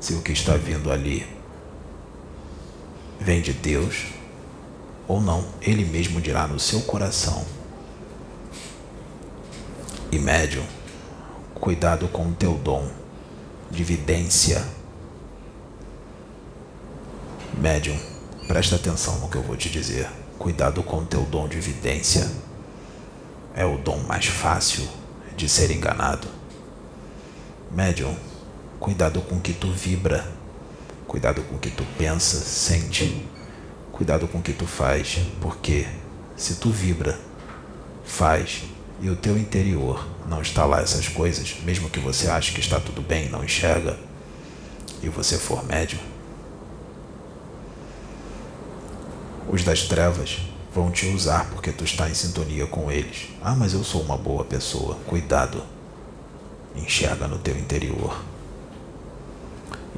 se 0.00 0.14
o 0.14 0.22
que 0.22 0.32
está 0.32 0.56
vindo 0.56 0.90
ali 0.90 1.26
vem 3.20 3.40
de 3.42 3.52
Deus 3.52 4.06
ou 5.06 5.20
não, 5.20 5.44
ele 5.60 5.84
mesmo 5.84 6.20
dirá 6.20 6.46
no 6.46 6.58
seu 6.58 6.80
coração. 6.82 7.44
E 10.10 10.18
médium, 10.18 10.64
cuidado 11.54 12.08
com 12.08 12.28
o 12.28 12.32
teu 12.32 12.54
dom 12.54 12.88
de 13.70 13.84
vidência. 13.84 14.64
Médium, 17.58 17.98
presta 18.50 18.74
atenção 18.74 19.20
no 19.20 19.28
que 19.28 19.36
eu 19.36 19.44
vou 19.44 19.56
te 19.56 19.70
dizer. 19.70 20.08
Cuidado 20.36 20.82
com 20.82 20.96
o 20.96 21.06
teu 21.06 21.22
dom 21.22 21.46
de 21.46 21.60
vidência. 21.60 22.28
É 23.54 23.64
o 23.64 23.78
dom 23.78 23.98
mais 23.98 24.26
fácil 24.26 24.88
de 25.36 25.48
ser 25.48 25.70
enganado. 25.70 26.26
Médium, 27.70 28.16
cuidado 28.80 29.20
com 29.20 29.36
o 29.36 29.40
que 29.40 29.52
tu 29.52 29.70
vibra. 29.70 30.26
Cuidado 31.06 31.42
com 31.42 31.54
o 31.54 31.58
que 31.60 31.70
tu 31.70 31.86
pensa, 31.96 32.40
sente 32.40 33.24
Cuidado 33.92 34.26
com 34.26 34.38
o 34.38 34.42
que 34.42 34.52
tu 34.52 34.66
faz, 34.66 35.20
porque 35.40 35.86
se 36.36 36.56
tu 36.56 36.70
vibra, 36.70 37.16
faz 38.04 38.62
e 39.00 39.08
o 39.10 39.14
teu 39.14 39.38
interior 39.38 40.08
não 40.26 40.42
está 40.42 40.64
lá 40.64 40.80
essas 40.80 41.06
coisas, 41.06 41.58
mesmo 41.62 41.88
que 41.88 42.00
você 42.00 42.28
ache 42.28 42.52
que 42.52 42.60
está 42.60 42.80
tudo 42.80 43.00
bem, 43.00 43.28
não 43.28 43.44
enxerga, 43.44 43.96
e 45.02 45.08
você 45.08 45.38
for 45.38 45.64
médium, 45.64 46.00
os 49.52 49.64
das 49.64 49.82
trevas 49.82 50.38
vão 50.72 50.92
te 50.92 51.06
usar 51.08 51.50
porque 51.50 51.72
tu 51.72 51.82
está 51.82 52.08
em 52.08 52.14
sintonia 52.14 52.66
com 52.66 52.90
eles. 52.90 53.28
Ah, 53.42 53.56
mas 53.56 53.74
eu 53.74 53.82
sou 53.82 54.00
uma 54.00 54.16
boa 54.16 54.44
pessoa. 54.44 54.96
Cuidado. 55.06 55.62
Enxerga 56.76 57.26
no 57.26 57.36
teu 57.36 57.58
interior. 57.58 58.22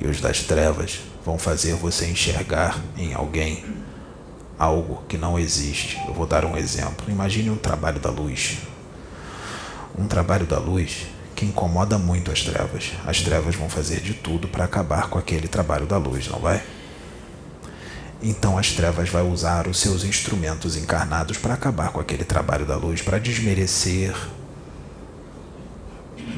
E 0.00 0.06
os 0.06 0.22
das 0.22 0.40
trevas 0.40 1.00
vão 1.24 1.38
fazer 1.38 1.74
você 1.74 2.06
enxergar 2.06 2.80
em 2.96 3.12
alguém 3.12 3.62
algo 4.58 5.02
que 5.06 5.18
não 5.18 5.38
existe. 5.38 6.02
Eu 6.08 6.14
vou 6.14 6.26
dar 6.26 6.46
um 6.46 6.56
exemplo. 6.56 7.04
Imagine 7.08 7.50
um 7.50 7.56
trabalho 7.56 8.00
da 8.00 8.08
luz. 8.08 8.56
Um 9.98 10.06
trabalho 10.06 10.46
da 10.46 10.58
luz 10.58 11.08
que 11.36 11.44
incomoda 11.44 11.98
muito 11.98 12.32
as 12.32 12.42
trevas. 12.42 12.92
As 13.06 13.20
trevas 13.20 13.54
vão 13.54 13.68
fazer 13.68 14.00
de 14.00 14.14
tudo 14.14 14.48
para 14.48 14.64
acabar 14.64 15.10
com 15.10 15.18
aquele 15.18 15.46
trabalho 15.46 15.84
da 15.84 15.98
luz, 15.98 16.26
não 16.26 16.38
vai? 16.38 16.62
Então 18.22 18.56
as 18.56 18.72
trevas 18.72 19.08
vai 19.08 19.22
usar 19.22 19.66
os 19.66 19.80
seus 19.80 20.04
instrumentos 20.04 20.76
encarnados 20.76 21.38
para 21.38 21.54
acabar 21.54 21.90
com 21.90 22.00
aquele 22.00 22.24
trabalho 22.24 22.64
da 22.64 22.76
luz, 22.76 23.02
para 23.02 23.18
desmerecer 23.18 24.14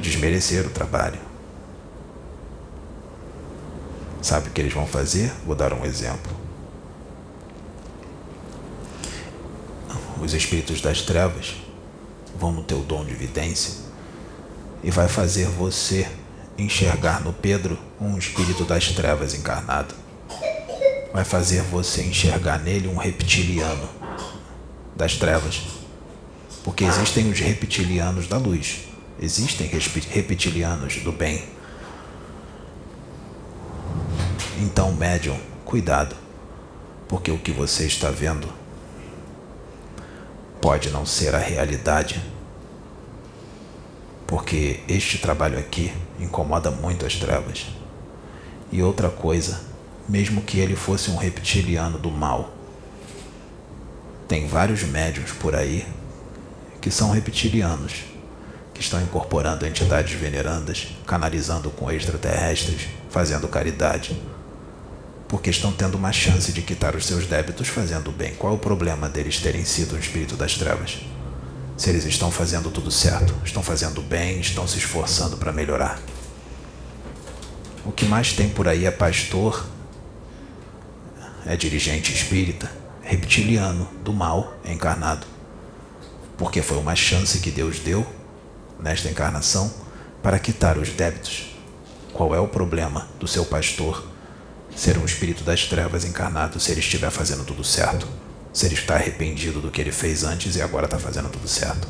desmerecer 0.00 0.66
o 0.66 0.70
trabalho. 0.70 1.18
Sabe 4.22 4.48
o 4.48 4.50
que 4.50 4.60
eles 4.60 4.72
vão 4.72 4.86
fazer? 4.86 5.32
Vou 5.44 5.54
dar 5.54 5.72
um 5.72 5.84
exemplo. 5.84 6.44
os 10.24 10.32
espíritos 10.32 10.80
das 10.80 11.02
trevas 11.02 11.54
vão 12.38 12.50
no 12.50 12.62
teu 12.62 12.80
dom 12.80 13.04
de 13.04 13.14
vidência 13.14 13.74
e 14.82 14.90
vai 14.90 15.06
fazer 15.06 15.46
você 15.48 16.08
enxergar 16.56 17.22
no 17.22 17.32
Pedro 17.32 17.78
um 18.00 18.16
espírito 18.16 18.64
das 18.64 18.88
trevas 18.92 19.34
encarnado. 19.34 19.94
Vai 21.14 21.22
fazer 21.22 21.62
você 21.62 22.02
enxergar 22.02 22.58
nele 22.58 22.88
um 22.88 22.96
reptiliano 22.96 23.88
das 24.96 25.16
trevas. 25.16 25.62
Porque 26.64 26.82
existem 26.82 27.30
os 27.30 27.38
reptilianos 27.38 28.26
da 28.26 28.36
luz, 28.36 28.88
existem 29.20 29.70
reptilianos 30.10 30.96
do 30.96 31.12
bem. 31.12 31.44
Então, 34.60 34.92
médium, 34.92 35.38
cuidado, 35.64 36.16
porque 37.06 37.30
o 37.30 37.38
que 37.38 37.52
você 37.52 37.86
está 37.86 38.10
vendo 38.10 38.48
pode 40.60 40.90
não 40.90 41.06
ser 41.06 41.32
a 41.36 41.38
realidade, 41.38 42.20
porque 44.26 44.80
este 44.88 45.18
trabalho 45.18 45.60
aqui 45.60 45.92
incomoda 46.18 46.72
muito 46.72 47.06
as 47.06 47.14
trevas. 47.14 47.66
E 48.72 48.82
outra 48.82 49.08
coisa, 49.08 49.73
mesmo 50.08 50.42
que 50.42 50.58
ele 50.58 50.76
fosse 50.76 51.10
um 51.10 51.16
reptiliano 51.16 51.98
do 51.98 52.10
mal, 52.10 52.52
tem 54.28 54.46
vários 54.46 54.82
médios 54.82 55.32
por 55.32 55.54
aí 55.54 55.86
que 56.80 56.90
são 56.90 57.10
reptilianos, 57.10 58.04
que 58.74 58.80
estão 58.80 59.00
incorporando 59.00 59.66
entidades 59.66 60.12
venerandas, 60.18 60.88
canalizando 61.06 61.70
com 61.70 61.90
extraterrestres, 61.90 62.88
fazendo 63.08 63.48
caridade, 63.48 64.20
porque 65.28 65.50
estão 65.50 65.72
tendo 65.72 65.96
uma 65.96 66.12
chance 66.12 66.52
de 66.52 66.62
quitar 66.62 66.94
os 66.94 67.06
seus 67.06 67.26
débitos 67.26 67.68
fazendo 67.68 68.12
bem. 68.12 68.34
Qual 68.34 68.52
é 68.52 68.56
o 68.56 68.58
problema 68.58 69.08
deles 69.08 69.40
terem 69.40 69.64
sido 69.64 69.96
um 69.96 69.98
espírito 69.98 70.36
das 70.36 70.54
trevas? 70.54 70.98
Se 71.76 71.90
eles 71.90 72.04
estão 72.04 72.30
fazendo 72.30 72.70
tudo 72.70 72.90
certo, 72.90 73.34
estão 73.44 73.62
fazendo 73.62 74.00
bem, 74.00 74.40
estão 74.40 74.66
se 74.68 74.78
esforçando 74.78 75.36
para 75.36 75.52
melhorar. 75.52 75.98
O 77.84 77.92
que 77.92 78.04
mais 78.04 78.32
tem 78.32 78.48
por 78.48 78.68
aí 78.68 78.86
é 78.86 78.90
pastor, 78.90 79.66
é 81.46 81.56
dirigente 81.56 82.12
espírita, 82.12 82.70
reptiliano, 83.02 83.88
do 84.02 84.12
mal 84.12 84.56
encarnado. 84.64 85.26
Porque 86.36 86.62
foi 86.62 86.78
uma 86.78 86.96
chance 86.96 87.38
que 87.40 87.50
Deus 87.50 87.78
deu 87.78 88.06
nesta 88.80 89.08
encarnação 89.08 89.72
para 90.22 90.38
quitar 90.38 90.78
os 90.78 90.88
débitos. 90.90 91.54
Qual 92.12 92.34
é 92.34 92.40
o 92.40 92.48
problema 92.48 93.08
do 93.20 93.26
seu 93.26 93.44
pastor 93.44 94.06
ser 94.74 94.98
um 94.98 95.04
espírito 95.04 95.44
das 95.44 95.66
trevas 95.66 96.04
encarnado 96.04 96.58
se 96.58 96.72
ele 96.72 96.80
estiver 96.80 97.10
fazendo 97.10 97.44
tudo 97.44 97.62
certo? 97.62 98.08
Se 98.52 98.66
ele 98.66 98.74
está 98.74 98.94
arrependido 98.94 99.60
do 99.60 99.70
que 99.70 99.80
ele 99.80 99.92
fez 99.92 100.24
antes 100.24 100.56
e 100.56 100.62
agora 100.62 100.86
está 100.86 100.98
fazendo 100.98 101.28
tudo 101.28 101.46
certo? 101.46 101.86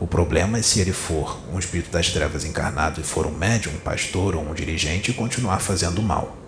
O 0.00 0.06
problema 0.06 0.58
é 0.58 0.62
se 0.62 0.80
ele 0.80 0.92
for 0.92 1.38
um 1.52 1.58
espírito 1.58 1.90
das 1.90 2.10
trevas 2.10 2.44
encarnado 2.44 3.00
e 3.00 3.04
for 3.04 3.26
um 3.26 3.30
médium, 3.30 3.74
um 3.74 3.78
pastor 3.78 4.34
ou 4.34 4.42
um 4.42 4.54
dirigente 4.54 5.10
e 5.10 5.14
continuar 5.14 5.60
fazendo 5.60 6.02
mal. 6.02 6.41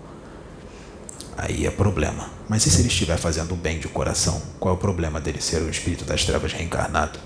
Aí 1.37 1.65
é 1.65 1.71
problema. 1.71 2.29
Mas 2.47 2.65
e 2.65 2.69
se 2.69 2.79
ele 2.81 2.87
estiver 2.87 3.17
fazendo 3.17 3.55
bem 3.55 3.79
de 3.79 3.87
coração? 3.87 4.41
Qual 4.59 4.73
é 4.73 4.77
o 4.77 4.79
problema 4.79 5.19
dele 5.19 5.41
ser 5.41 5.61
um 5.61 5.69
espírito 5.69 6.05
das 6.05 6.23
trevas 6.23 6.53
reencarnado? 6.53 7.19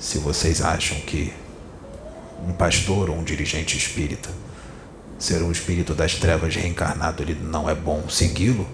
Se 0.00 0.18
vocês 0.18 0.60
acham 0.60 0.98
que 1.00 1.32
um 2.46 2.52
pastor 2.52 3.08
ou 3.08 3.16
um 3.16 3.22
dirigente 3.22 3.76
espírita 3.76 4.28
ser 5.18 5.40
um 5.42 5.52
espírito 5.52 5.94
das 5.94 6.16
trevas 6.16 6.56
reencarnado 6.56 7.22
ele 7.22 7.34
não 7.40 7.70
é 7.70 7.74
bom 7.76 8.08
segui-lo, 8.08 8.66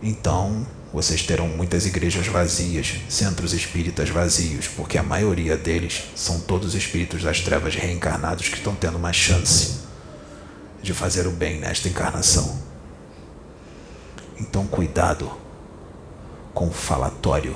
então 0.00 0.64
vocês 0.92 1.22
terão 1.22 1.48
muitas 1.48 1.86
igrejas 1.86 2.28
vazias, 2.28 2.94
centros 3.08 3.52
espíritas 3.52 4.08
vazios, 4.08 4.68
porque 4.68 4.98
a 4.98 5.02
maioria 5.02 5.56
deles 5.56 6.04
são 6.14 6.40
todos 6.40 6.74
espíritos 6.74 7.22
das 7.22 7.40
trevas 7.40 7.74
reencarnados 7.74 8.48
que 8.48 8.56
estão 8.56 8.74
tendo 8.74 8.98
uma 8.98 9.12
chance 9.12 9.80
de 10.80 10.94
fazer 10.94 11.26
o 11.26 11.32
bem 11.32 11.58
nesta 11.58 11.88
encarnação. 11.88 12.69
Então, 14.40 14.66
cuidado 14.66 15.30
com 16.54 16.68
o 16.68 16.72
falatório 16.72 17.54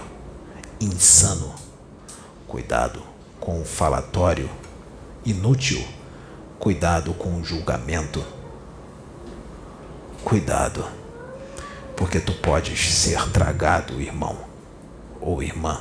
insano, 0.78 1.54
cuidado 2.46 3.02
com 3.40 3.62
o 3.62 3.64
falatório 3.64 4.50
inútil, 5.24 5.82
cuidado 6.58 7.14
com 7.14 7.40
o 7.40 7.44
julgamento, 7.44 8.22
cuidado 10.22 10.84
porque 11.96 12.20
tu 12.20 12.32
podes 12.34 12.92
ser 12.92 13.30
tragado, 13.30 14.00
irmão 14.00 14.36
ou 15.20 15.42
irmã. 15.42 15.80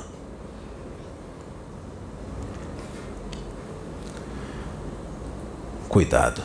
Cuidado, 5.88 6.42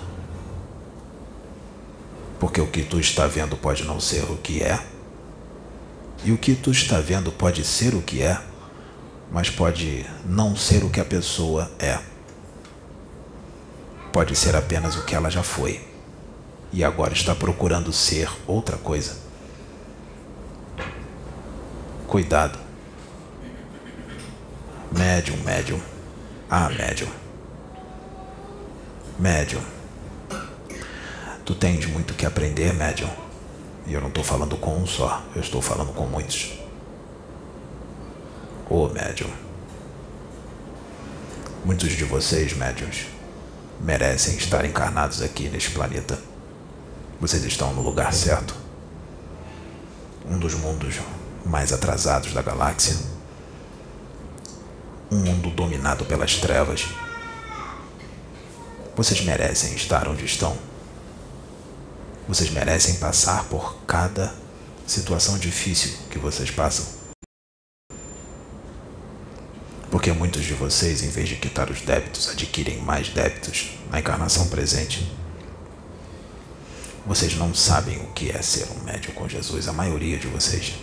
porque 2.39 2.61
o 2.61 2.67
que 2.67 2.83
tu 2.83 2.99
está 2.99 3.27
vendo 3.27 3.57
pode 3.57 3.83
não 3.83 3.99
ser 3.99 4.23
o 4.23 4.37
que 4.37 4.63
é, 4.63 4.79
e 6.23 6.31
o 6.31 6.37
que 6.37 6.55
tu 6.55 6.71
está 6.71 6.99
vendo 6.99 7.31
pode 7.31 7.63
ser 7.63 7.93
o 7.93 8.01
que 8.01 8.21
é, 8.21 8.39
mas 9.31 9.49
pode 9.49 10.05
não 10.25 10.55
ser 10.55 10.83
o 10.83 10.89
que 10.89 10.99
a 10.99 11.05
pessoa 11.05 11.71
é. 11.79 11.99
Pode 14.11 14.35
ser 14.35 14.55
apenas 14.55 14.95
o 14.95 15.05
que 15.05 15.15
ela 15.15 15.29
já 15.29 15.43
foi 15.43 15.87
e 16.73 16.83
agora 16.83 17.13
está 17.13 17.35
procurando 17.35 17.93
ser 17.93 18.29
outra 18.47 18.77
coisa. 18.77 19.17
Cuidado. 22.07 22.57
Médium, 24.91 25.37
médium. 25.43 25.79
Ah, 26.49 26.69
médium. 26.69 27.09
Médium. 29.19 29.78
Tu 31.49 31.55
tens 31.55 31.83
muito 31.87 32.13
que 32.13 32.27
aprender, 32.27 32.75
médium. 32.75 33.09
E 33.87 33.93
eu 33.93 33.99
não 33.99 34.09
estou 34.09 34.23
falando 34.23 34.55
com 34.55 34.77
um 34.77 34.85
só, 34.85 35.23
eu 35.35 35.41
estou 35.41 35.63
falando 35.63 35.91
com 35.93 36.05
muitos. 36.05 36.59
Ô, 38.69 38.83
oh, 38.83 38.89
médium. 38.89 39.31
Muitos 41.65 41.93
de 41.93 42.03
vocês, 42.03 42.53
médiums, 42.53 43.07
merecem 43.79 44.37
estar 44.37 44.63
encarnados 44.63 45.23
aqui 45.23 45.49
neste 45.49 45.71
planeta. 45.71 46.19
Vocês 47.19 47.43
estão 47.43 47.73
no 47.73 47.81
lugar 47.81 48.13
certo. 48.13 48.55
Um 50.29 50.37
dos 50.37 50.53
mundos 50.53 50.99
mais 51.43 51.73
atrasados 51.73 52.31
da 52.31 52.43
galáxia. 52.43 52.95
Um 55.11 55.17
mundo 55.17 55.49
dominado 55.49 56.05
pelas 56.05 56.35
trevas. 56.35 56.85
Vocês 58.95 59.21
merecem 59.21 59.73
estar 59.73 60.07
onde 60.07 60.23
estão. 60.25 60.68
Vocês 62.29 62.49
merecem 62.51 62.95
passar 62.95 63.43
por 63.49 63.75
cada 63.85 64.33
situação 64.87 65.37
difícil 65.37 65.91
que 66.09 66.17
vocês 66.17 66.49
passam. 66.49 66.85
Porque 69.91 70.13
muitos 70.13 70.45
de 70.45 70.53
vocês, 70.53 71.03
em 71.03 71.09
vez 71.09 71.27
de 71.27 71.35
quitar 71.35 71.69
os 71.69 71.81
débitos, 71.81 72.29
adquirem 72.29 72.81
mais 72.81 73.09
débitos 73.09 73.71
na 73.91 73.99
encarnação 73.99 74.47
presente. 74.47 75.11
Vocês 77.05 77.35
não 77.35 77.53
sabem 77.53 77.97
o 77.97 78.13
que 78.13 78.31
é 78.31 78.41
ser 78.41 78.69
um 78.71 78.83
médium 78.85 79.13
com 79.13 79.27
Jesus, 79.27 79.67
a 79.67 79.73
maioria 79.73 80.17
de 80.17 80.27
vocês 80.27 80.75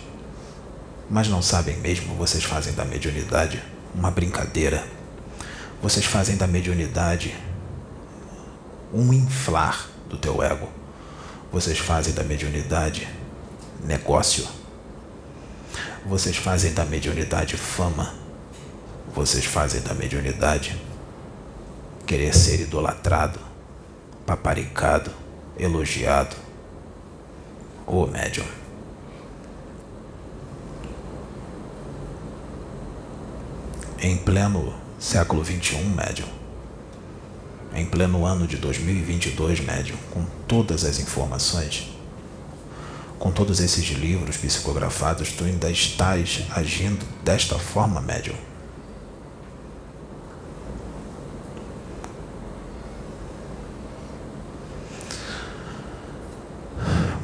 mas 1.09 1.29
não 1.29 1.41
sabem 1.41 1.77
mesmo, 1.77 2.15
vocês 2.15 2.43
fazem 2.43 2.73
da 2.73 2.83
mediunidade 2.83 3.63
uma 3.95 4.11
brincadeira. 4.11 4.85
Vocês 5.81 6.05
fazem 6.05 6.35
da 6.35 6.45
mediunidade 6.45 7.33
um 8.93 9.13
inflar 9.13 9.87
do 10.09 10.17
teu 10.17 10.43
ego. 10.43 10.69
Vocês 11.51 11.79
fazem 11.79 12.13
da 12.13 12.23
mediunidade 12.23 13.07
negócio. 13.83 14.47
Vocês 16.05 16.37
fazem 16.37 16.73
da 16.73 16.85
mediunidade 16.85 17.57
fama. 17.57 18.13
Vocês 19.13 19.45
fazem 19.45 19.81
da 19.81 19.93
mediunidade 19.93 20.79
querer 22.05 22.33
ser 22.33 22.61
idolatrado, 22.61 23.39
paparicado, 24.25 25.11
elogiado. 25.57 26.35
Ô 27.85 28.05
médium. 28.05 28.45
em 33.99 34.15
pleno 34.15 34.73
século 34.99 35.43
XXI, 35.43 35.83
médium, 35.83 36.27
em 37.73 37.85
pleno 37.85 38.25
ano 38.25 38.47
de 38.47 38.57
2022, 38.57 39.59
médium, 39.59 39.97
com 40.11 40.25
todas 40.47 40.83
as 40.83 40.99
informações, 40.99 41.89
com 43.19 43.31
todos 43.31 43.59
esses 43.59 43.85
livros 43.89 44.37
psicografados, 44.37 45.31
tu 45.31 45.43
ainda 45.43 45.69
estás 45.69 46.43
agindo 46.55 47.05
desta 47.23 47.57
forma, 47.57 48.01
médium? 48.01 48.35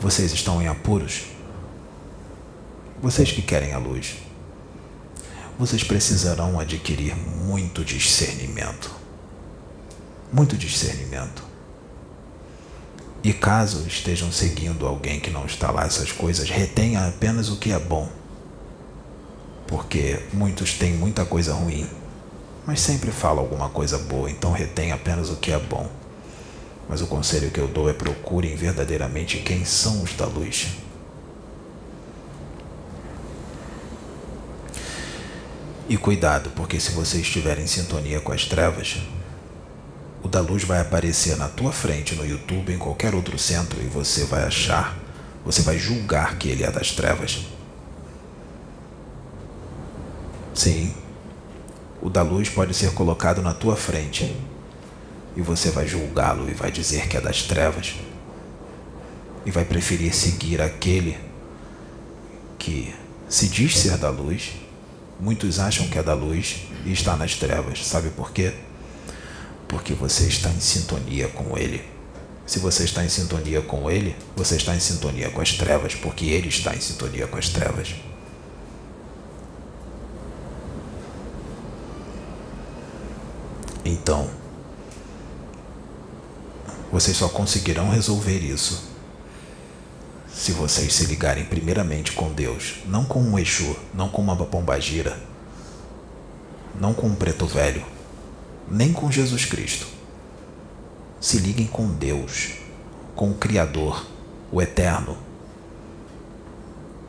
Vocês 0.02 0.34
estão 0.34 0.62
em 0.62 0.68
apuros? 0.68 1.24
Vocês 3.02 3.32
que 3.32 3.42
querem 3.42 3.74
a 3.74 3.78
luz 3.78 4.16
vocês 5.58 5.84
precisarão 5.84 6.60
adquirir 6.60 7.16
muito 7.16 7.86
discernimento. 7.86 9.03
Muito 10.34 10.58
discernimento. 10.58 11.44
E 13.24 13.32
caso 13.32 13.88
estejam 13.88 14.32
seguindo 14.32 14.88
alguém 14.88 15.20
que 15.20 15.30
não 15.30 15.46
está 15.46 15.70
lá 15.70 15.86
essas 15.86 16.12
coisas, 16.12 16.50
retenha 16.50 17.08
apenas 17.08 17.50
o 17.50 17.58
que 17.58 17.72
é 17.72 17.78
bom. 17.78 18.10
Porque 19.68 20.20
muitos 20.34 20.74
têm 20.74 20.94
muita 20.94 21.24
coisa 21.24 21.54
ruim, 21.54 21.88
mas 22.66 22.82
sempre 22.82 23.12
fala 23.12 23.40
alguma 23.40 23.70
coisa 23.70 24.00
boa, 24.00 24.30
então 24.30 24.52
retenha 24.52 24.96
apenas 24.96 25.30
o 25.30 25.36
que 25.36 25.52
é 25.52 25.60
bom. 25.60 25.88
Mas 26.90 27.00
o 27.02 27.08
conselho 27.08 27.52
que 27.52 27.60
eu 27.60 27.68
dou 27.68 27.88
é 27.88 27.94
procurem 27.94 28.56
verdadeiramente 28.56 29.38
quem 29.38 29.64
são 29.64 30.02
os 30.02 30.14
da 30.14 30.26
luz 30.26 30.68
E 35.88 35.98
cuidado, 35.98 36.50
porque 36.56 36.80
se 36.80 36.92
você 36.92 37.20
estiver 37.20 37.60
em 37.60 37.68
sintonia 37.68 38.20
com 38.20 38.32
as 38.32 38.46
trevas, 38.46 38.98
o 40.24 40.28
da 40.30 40.40
luz 40.40 40.64
vai 40.64 40.80
aparecer 40.80 41.36
na 41.36 41.50
tua 41.50 41.74
frente 41.74 42.16
no 42.16 42.26
YouTube, 42.26 42.74
em 42.74 42.78
qualquer 42.78 43.14
outro 43.14 43.38
centro, 43.38 43.82
e 43.82 43.88
você 43.88 44.24
vai 44.24 44.44
achar, 44.44 44.98
você 45.44 45.62
vai 45.62 45.78
julgar 45.78 46.38
que 46.38 46.48
ele 46.48 46.64
é 46.64 46.72
das 46.72 46.92
trevas. 46.92 47.46
Sim, 50.56 50.94
o 52.02 52.10
da 52.10 52.22
luz 52.22 52.48
pode 52.48 52.74
ser 52.74 52.94
colocado 52.94 53.42
na 53.42 53.54
tua 53.54 53.76
frente 53.76 54.34
e 55.36 55.42
você 55.42 55.72
vai 55.72 55.88
julgá-lo 55.88 56.50
e 56.50 56.54
vai 56.54 56.72
dizer 56.72 57.08
que 57.08 57.18
é 57.18 57.22
das 57.22 57.44
trevas 57.44 57.96
e 59.46 59.52
vai 59.52 59.66
preferir 59.66 60.14
seguir 60.14 60.62
aquele 60.62 61.18
que 62.58 62.94
se 63.28 63.50
diz 63.50 63.78
ser 63.78 63.98
da 63.98 64.10
luz. 64.10 64.52
Muitos 65.20 65.60
acham 65.60 65.88
que 65.88 65.98
é 65.98 66.04
da 66.04 66.14
luz 66.14 66.68
e 66.86 66.94
está 66.94 67.18
nas 67.18 67.36
trevas. 67.36 67.86
Sabe 67.86 68.10
por 68.10 68.32
quê? 68.32 68.54
Porque 69.74 69.96
você 69.96 70.28
está 70.28 70.52
em 70.52 70.60
sintonia 70.60 71.28
com 71.30 71.58
ele. 71.58 71.84
Se 72.46 72.60
você 72.60 72.84
está 72.84 73.04
em 73.04 73.10
sintonia 73.10 73.60
com 73.60 73.90
ele, 73.90 74.16
você 74.36 74.56
está 74.56 74.76
em 74.76 74.80
sintonia 74.80 75.32
com 75.32 75.42
as 75.42 75.54
trevas, 75.54 75.96
porque 75.96 76.26
ele 76.26 76.50
está 76.50 76.76
em 76.76 76.80
sintonia 76.80 77.26
com 77.26 77.38
as 77.38 77.50
trevas. 77.50 77.96
Então, 83.84 84.30
vocês 86.92 87.18
só 87.18 87.28
conseguirão 87.28 87.90
resolver 87.90 88.38
isso 88.38 88.92
se 90.32 90.52
vocês 90.52 90.94
se 90.94 91.08
ligarem 91.08 91.46
primeiramente 91.46 92.12
com 92.12 92.32
Deus, 92.32 92.76
não 92.86 93.04
com 93.04 93.24
um 93.24 93.40
Exu, 93.40 93.76
não 93.92 94.08
com 94.08 94.22
uma 94.22 94.36
pombagira, 94.36 95.20
não 96.80 96.94
com 96.94 97.08
um 97.08 97.16
preto 97.16 97.48
velho, 97.48 97.93
nem 98.70 98.94
com 98.94 99.12
Jesus 99.12 99.46
Cristo. 99.46 99.88
Se 101.20 101.38
liguem 101.38 101.68
com 101.68 101.88
Deus, 101.88 102.54
com 103.16 103.32
o 103.32 103.36
Criador, 103.36 104.06
o 104.52 104.62
Eterno. 104.62 105.18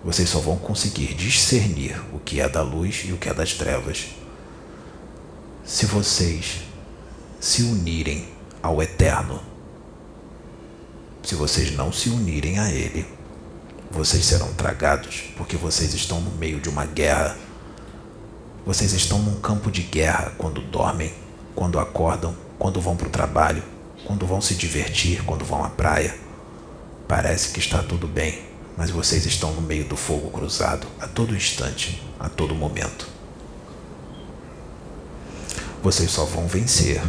Vocês 0.05 0.29
só 0.29 0.39
vão 0.39 0.57
conseguir 0.57 1.15
discernir 1.15 2.01
o 2.13 2.19
que 2.19 2.41
é 2.41 2.49
da 2.49 2.63
luz 2.63 3.05
e 3.07 3.13
o 3.13 3.17
que 3.17 3.29
é 3.29 3.35
das 3.35 3.55
trevas 3.55 4.07
se 5.65 5.87
vocês 5.87 6.61
se 7.41 7.63
unirem 7.63 8.29
ao 8.63 8.83
Eterno. 8.83 9.41
Se 11.23 11.35
vocês 11.35 11.75
não 11.75 11.91
se 11.91 12.11
unirem 12.11 12.59
a 12.59 12.71
Ele, 12.71 13.07
vocês 13.91 14.27
serão 14.27 14.53
tragados, 14.53 15.25
porque 15.37 15.57
vocês 15.57 15.95
estão 15.95 16.21
no 16.21 16.31
meio 16.33 16.61
de 16.61 16.69
uma 16.69 16.85
guerra. 16.85 17.37
Vocês 18.67 18.93
estão 18.93 19.19
num 19.21 19.41
campo 19.41 19.71
de 19.71 19.83
guerra 19.83 20.35
quando 20.37 20.61
dormem, 20.61 21.15
quando 21.55 21.79
acordam, 21.79 22.35
quando 22.59 22.81
vão 22.81 22.97
para 22.97 23.09
o 23.09 23.11
trabalho, 23.11 23.63
quando 24.05 24.27
vão 24.27 24.41
se 24.41 24.55
divertir, 24.55 25.25
quando 25.25 25.45
vão 25.45 25.65
à 25.65 25.71
praia. 25.71 26.15
Parece 27.07 27.51
que 27.51 27.59
está 27.59 27.83
tudo 27.83 28.07
bem, 28.07 28.43
mas 28.77 28.91
vocês 28.91 29.27
estão 29.27 29.53
no 29.53 29.61
meio 29.61 29.85
do 29.85 29.97
fogo 29.97 30.31
cruzado 30.31 30.87
a 31.01 31.07
todo 31.07 31.37
instante, 31.37 32.03
a 32.19 32.29
todo 32.29 32.55
momento. 32.55 33.09
Vocês 35.83 36.11
só 36.11 36.25
vão 36.25 36.47
vencer 36.47 37.03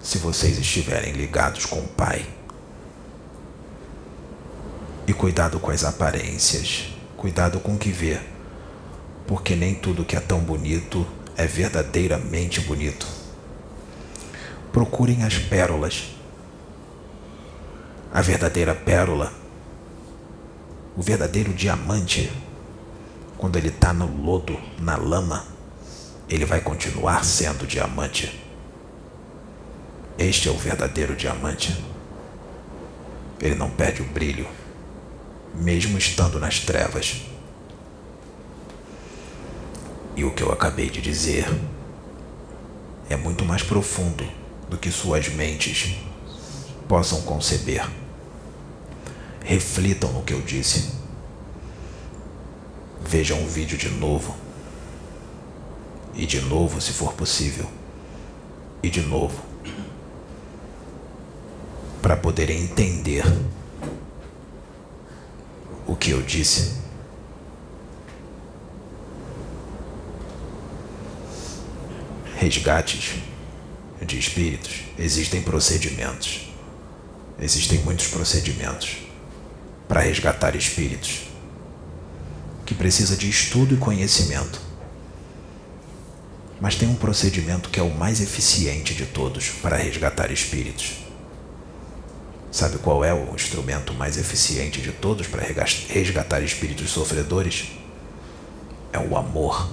se 0.00 0.18
vocês 0.18 0.58
estiverem 0.58 1.12
ligados 1.12 1.66
com 1.66 1.80
o 1.80 1.88
Pai. 1.88 2.24
E 5.06 5.12
cuidado 5.12 5.58
com 5.58 5.70
as 5.70 5.82
aparências, 5.82 6.88
cuidado 7.16 7.58
com 7.58 7.74
o 7.74 7.78
que 7.78 7.90
vê, 7.90 8.20
porque 9.26 9.56
nem 9.56 9.74
tudo 9.74 10.04
que 10.04 10.14
é 10.14 10.20
tão 10.20 10.40
bonito 10.40 11.06
é 11.36 11.46
verdadeiramente 11.46 12.60
bonito. 12.60 13.06
Procurem 14.72 15.22
as 15.22 15.38
pérolas. 15.38 16.14
A 18.12 18.22
verdadeira 18.22 18.74
pérola, 18.74 19.32
o 20.96 21.02
verdadeiro 21.02 21.52
diamante, 21.52 22.32
quando 23.36 23.56
ele 23.56 23.68
está 23.68 23.92
no 23.92 24.06
lodo, 24.06 24.58
na 24.78 24.96
lama, 24.96 25.44
ele 26.28 26.46
vai 26.46 26.60
continuar 26.60 27.24
sendo 27.24 27.66
diamante. 27.66 28.42
Este 30.18 30.48
é 30.48 30.50
o 30.50 30.56
verdadeiro 30.56 31.14
diamante. 31.14 31.84
Ele 33.40 33.54
não 33.54 33.68
perde 33.68 34.00
o 34.00 34.06
brilho 34.06 34.46
mesmo 35.58 35.96
estando 35.98 36.38
nas 36.38 36.60
trevas. 36.60 37.22
E 40.16 40.24
o 40.24 40.30
que 40.30 40.42
eu 40.42 40.50
acabei 40.50 40.88
de 40.88 41.02
dizer 41.02 41.46
é 43.10 43.16
muito 43.16 43.44
mais 43.44 43.62
profundo 43.62 44.26
do 44.68 44.78
que 44.78 44.90
suas 44.90 45.28
mentes 45.28 45.94
possam 46.88 47.20
conceber. 47.22 47.86
Reflitam 49.44 50.10
no 50.12 50.22
que 50.22 50.32
eu 50.32 50.40
disse. 50.40 50.92
Vejam 53.04 53.44
o 53.44 53.46
vídeo 53.46 53.76
de 53.76 53.90
novo. 53.90 54.34
E 56.14 56.24
de 56.24 56.40
novo, 56.40 56.80
se 56.80 56.92
for 56.92 57.12
possível. 57.12 57.70
E 58.82 58.88
de 58.88 59.02
novo. 59.02 59.42
Para 62.00 62.16
poderem 62.16 62.62
entender 62.62 63.22
o 65.86 65.94
que 65.94 66.10
eu 66.10 66.22
disse. 66.22 66.85
Resgates 72.36 73.14
de 74.00 74.18
espíritos. 74.18 74.82
Existem 74.98 75.42
procedimentos. 75.42 76.48
Existem 77.40 77.78
muitos 77.80 78.06
procedimentos 78.06 78.98
para 79.88 80.00
resgatar 80.00 80.54
espíritos 80.54 81.22
que 82.64 82.74
precisa 82.74 83.16
de 83.16 83.28
estudo 83.28 83.74
e 83.74 83.78
conhecimento. 83.78 84.60
Mas 86.60 86.76
tem 86.76 86.88
um 86.88 86.94
procedimento 86.94 87.68
que 87.70 87.80
é 87.80 87.82
o 87.82 87.94
mais 87.94 88.20
eficiente 88.20 88.94
de 88.94 89.06
todos 89.06 89.50
para 89.50 89.76
resgatar 89.76 90.30
espíritos 90.30 91.06
Sabe 92.56 92.78
qual 92.78 93.04
é 93.04 93.12
o 93.12 93.34
instrumento 93.34 93.92
mais 93.92 94.16
eficiente 94.16 94.80
de 94.80 94.90
todos 94.90 95.26
para 95.26 95.42
resgatar 95.42 96.42
espíritos 96.42 96.88
sofredores? 96.88 97.66
É 98.94 98.98
o 98.98 99.14
amor. 99.14 99.70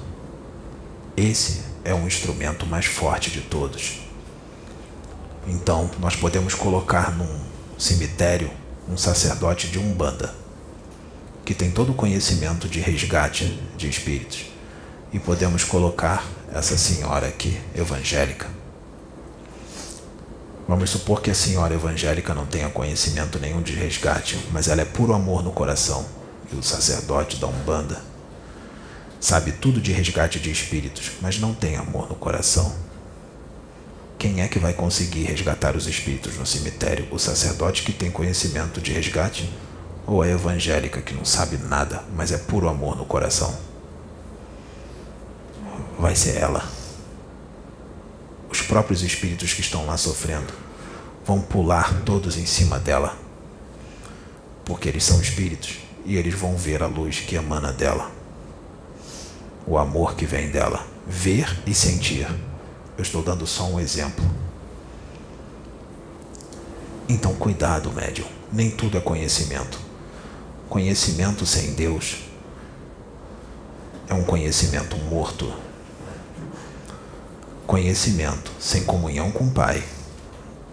Esse 1.16 1.62
é 1.84 1.94
um 1.94 2.08
instrumento 2.08 2.66
mais 2.66 2.86
forte 2.86 3.30
de 3.32 3.42
todos. 3.42 4.00
Então, 5.48 5.90
nós 6.00 6.16
podemos 6.16 6.54
colocar 6.54 7.12
num 7.12 7.42
cemitério 7.78 8.50
um 8.90 8.96
sacerdote 8.96 9.68
de 9.68 9.80
Umbanda, 9.80 10.34
que 11.44 11.54
tem 11.54 11.72
todo 11.72 11.92
o 11.92 11.96
conhecimento 11.96 12.68
de 12.68 12.80
resgate 12.80 13.60
de 13.76 13.90
espíritos, 13.90 14.46
e 15.12 15.20
podemos 15.20 15.64
colocar 15.64 16.26
essa 16.54 16.78
senhora 16.78 17.28
aqui, 17.28 17.60
evangélica, 17.76 18.48
Vamos 20.66 20.92
supor 20.92 21.22
que 21.22 21.30
a 21.30 21.36
senhora 21.36 21.74
evangélica 21.74 22.34
não 22.34 22.46
tenha 22.46 22.70
conhecimento 22.70 23.38
nenhum 23.38 23.62
de 23.62 23.74
resgate, 23.74 24.40
mas 24.52 24.70
ela 24.70 24.82
é 24.82 24.86
puro 24.86 25.14
amor 25.14 25.44
no 25.44 25.52
coração. 25.52 26.06
E 26.52 26.56
o 26.56 26.64
sacerdote 26.64 27.38
da 27.38 27.48
Umbanda 27.48 28.02
sabe 29.24 29.54
tudo 29.54 29.80
de 29.80 29.92
resgate 29.94 30.40
de 30.40 30.52
espíritos, 30.52 31.12
mas 31.22 31.40
não 31.40 31.54
tem 31.54 31.78
amor 31.78 32.10
no 32.10 32.16
coração. 32.16 32.76
Quem 34.20 34.42
é 34.42 34.48
que 34.48 34.60
vai 34.60 34.74
conseguir 34.74 35.24
resgatar 35.24 35.76
os 35.76 35.88
espíritos 35.88 36.38
no 36.38 36.46
cemitério? 36.46 37.08
O 37.12 37.18
sacerdote 37.18 37.84
que 37.84 37.94
tem 37.94 38.12
conhecimento 38.12 38.82
de 38.82 38.92
resgate? 38.92 39.50
Ou 40.06 40.22
a 40.22 40.28
evangélica 40.28 41.02
que 41.02 41.14
não 41.14 41.24
sabe 41.24 41.58
nada, 41.58 42.04
mas 42.16 42.32
é 42.32 42.38
puro 42.38 42.68
amor 42.68 42.98
no 42.98 43.06
coração? 43.06 43.58
Vai 45.98 46.16
ser 46.16 46.38
ela 46.38 46.84
os 48.54 48.62
próprios 48.62 49.02
espíritos 49.02 49.52
que 49.52 49.62
estão 49.62 49.88
lá 49.88 49.98
sofrendo 49.98 50.54
vão 51.26 51.42
pular 51.42 52.02
todos 52.04 52.38
em 52.38 52.46
cima 52.46 52.78
dela, 52.78 53.18
porque 54.64 54.88
eles 54.88 55.04
são 55.04 55.20
espíritos 55.20 55.80
e 56.06 56.18
eles 56.18 56.36
vão 56.36 56.56
ver 56.56 56.84
a 56.84 56.86
luz 56.86 57.22
que 57.22 57.36
emana 57.36 57.74
dela, 57.74 58.12
o 59.66 59.78
amor 59.78 60.16
que 60.16 60.26
vem 60.26 60.50
dela, 60.50 60.86
ver 61.08 61.62
e 61.66 61.74
sentir. 61.74 62.28
Eu 62.98 63.02
estou 63.02 63.24
dando 63.24 63.48
só 63.48 63.66
um 63.66 63.80
exemplo. 63.80 64.24
Então, 67.08 67.34
cuidado, 67.36 67.92
médium. 67.92 68.28
Nem 68.52 68.70
tudo 68.70 68.98
é 68.98 69.02
conhecimento. 69.02 69.80
Conhecimento 70.70 71.46
sem 71.46 71.74
Deus 71.74 72.20
é 74.08 74.14
um 74.14 74.24
conhecimento 74.24 74.98
morto. 74.98 75.52
Conhecimento 77.66 78.52
sem 78.60 78.84
comunhão 78.84 79.32
com 79.32 79.46
o 79.46 79.52
Pai 79.52 79.84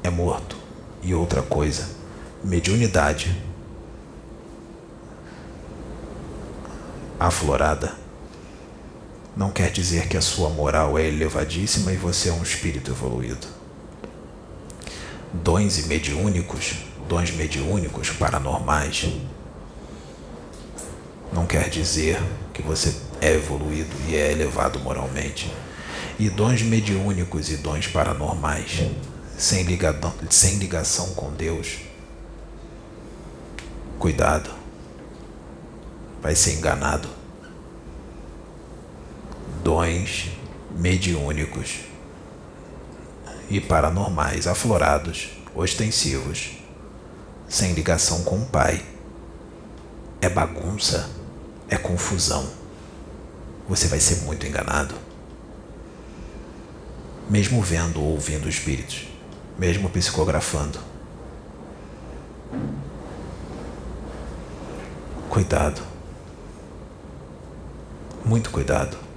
é 0.03 0.11
morto. 0.11 0.57
E 1.03 1.15
outra 1.15 1.41
coisa, 1.43 1.89
mediunidade 2.45 3.43
aflorada 7.19 8.00
não 9.37 9.51
quer 9.51 9.71
dizer 9.71 10.09
que 10.09 10.17
a 10.17 10.21
sua 10.21 10.49
moral 10.51 10.99
é 10.99 11.07
elevadíssima 11.07 11.93
e 11.93 11.97
você 11.97 12.29
é 12.29 12.33
um 12.33 12.43
espírito 12.43 12.91
evoluído. 12.91 13.47
Dons 15.33 15.79
e 15.79 15.87
mediúnicos, 15.87 16.75
dons 17.09 17.31
mediúnicos 17.31 18.11
paranormais, 18.11 19.09
não 21.33 21.47
quer 21.47 21.69
dizer 21.69 22.21
que 22.53 22.61
você 22.61 22.95
é 23.21 23.35
evoluído 23.35 23.95
e 24.09 24.17
é 24.17 24.33
elevado 24.33 24.81
moralmente. 24.81 25.53
E 26.19 26.29
dons 26.29 26.63
mediúnicos 26.63 27.51
e 27.51 27.57
dons 27.59 27.87
paranormais, 27.87 28.83
sem, 29.39 29.65
sem 30.29 30.59
ligação 30.59 31.15
com 31.15 31.33
Deus, 31.33 31.79
cuidado, 33.99 34.51
vai 36.21 36.35
ser 36.35 36.55
enganado. 36.55 37.20
Dons 39.71 40.33
mediúnicos 40.77 41.83
e 43.49 43.61
paranormais 43.61 44.49
aflorados, 44.49 45.29
ostensivos, 45.55 46.57
sem 47.49 47.73
ligação 47.73 48.25
com 48.25 48.43
o 48.43 48.47
Pai. 48.47 48.85
É 50.21 50.29
bagunça, 50.29 51.09
é 51.69 51.77
confusão. 51.77 52.51
Você 53.69 53.87
vai 53.87 54.01
ser 54.01 54.25
muito 54.25 54.45
enganado. 54.45 54.97
Mesmo 57.29 57.63
vendo 57.63 58.01
ou 58.01 58.15
ouvindo 58.15 58.49
espíritos, 58.49 59.07
mesmo 59.57 59.89
psicografando. 59.89 60.81
Cuidado. 65.29 65.81
Muito 68.25 68.51
cuidado. 68.51 69.11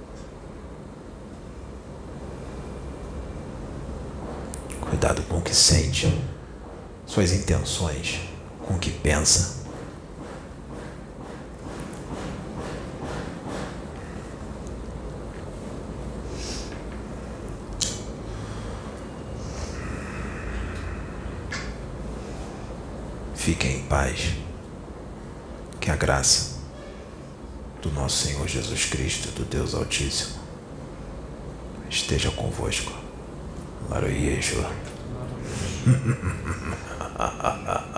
Cuidado 4.94 5.22
com 5.22 5.33
o 5.33 5.33
que 5.44 5.54
sente, 5.54 6.12
suas 7.06 7.32
intenções, 7.32 8.20
com 8.66 8.74
o 8.74 8.78
que 8.78 8.90
pensa. 8.90 9.62
Fiquem 23.34 23.80
em 23.80 23.82
paz. 23.82 24.32
Que 25.78 25.90
a 25.90 25.96
graça 25.96 26.54
do 27.82 27.90
nosso 27.90 28.26
Senhor 28.26 28.48
Jesus 28.48 28.86
Cristo, 28.86 29.28
do 29.32 29.44
Deus 29.44 29.74
Altíssimo, 29.74 30.36
esteja 31.90 32.30
convosco. 32.30 32.90
Maroiejo. 33.90 34.64
ha 37.18 37.28
ha 37.42 37.50
ha 37.66 37.93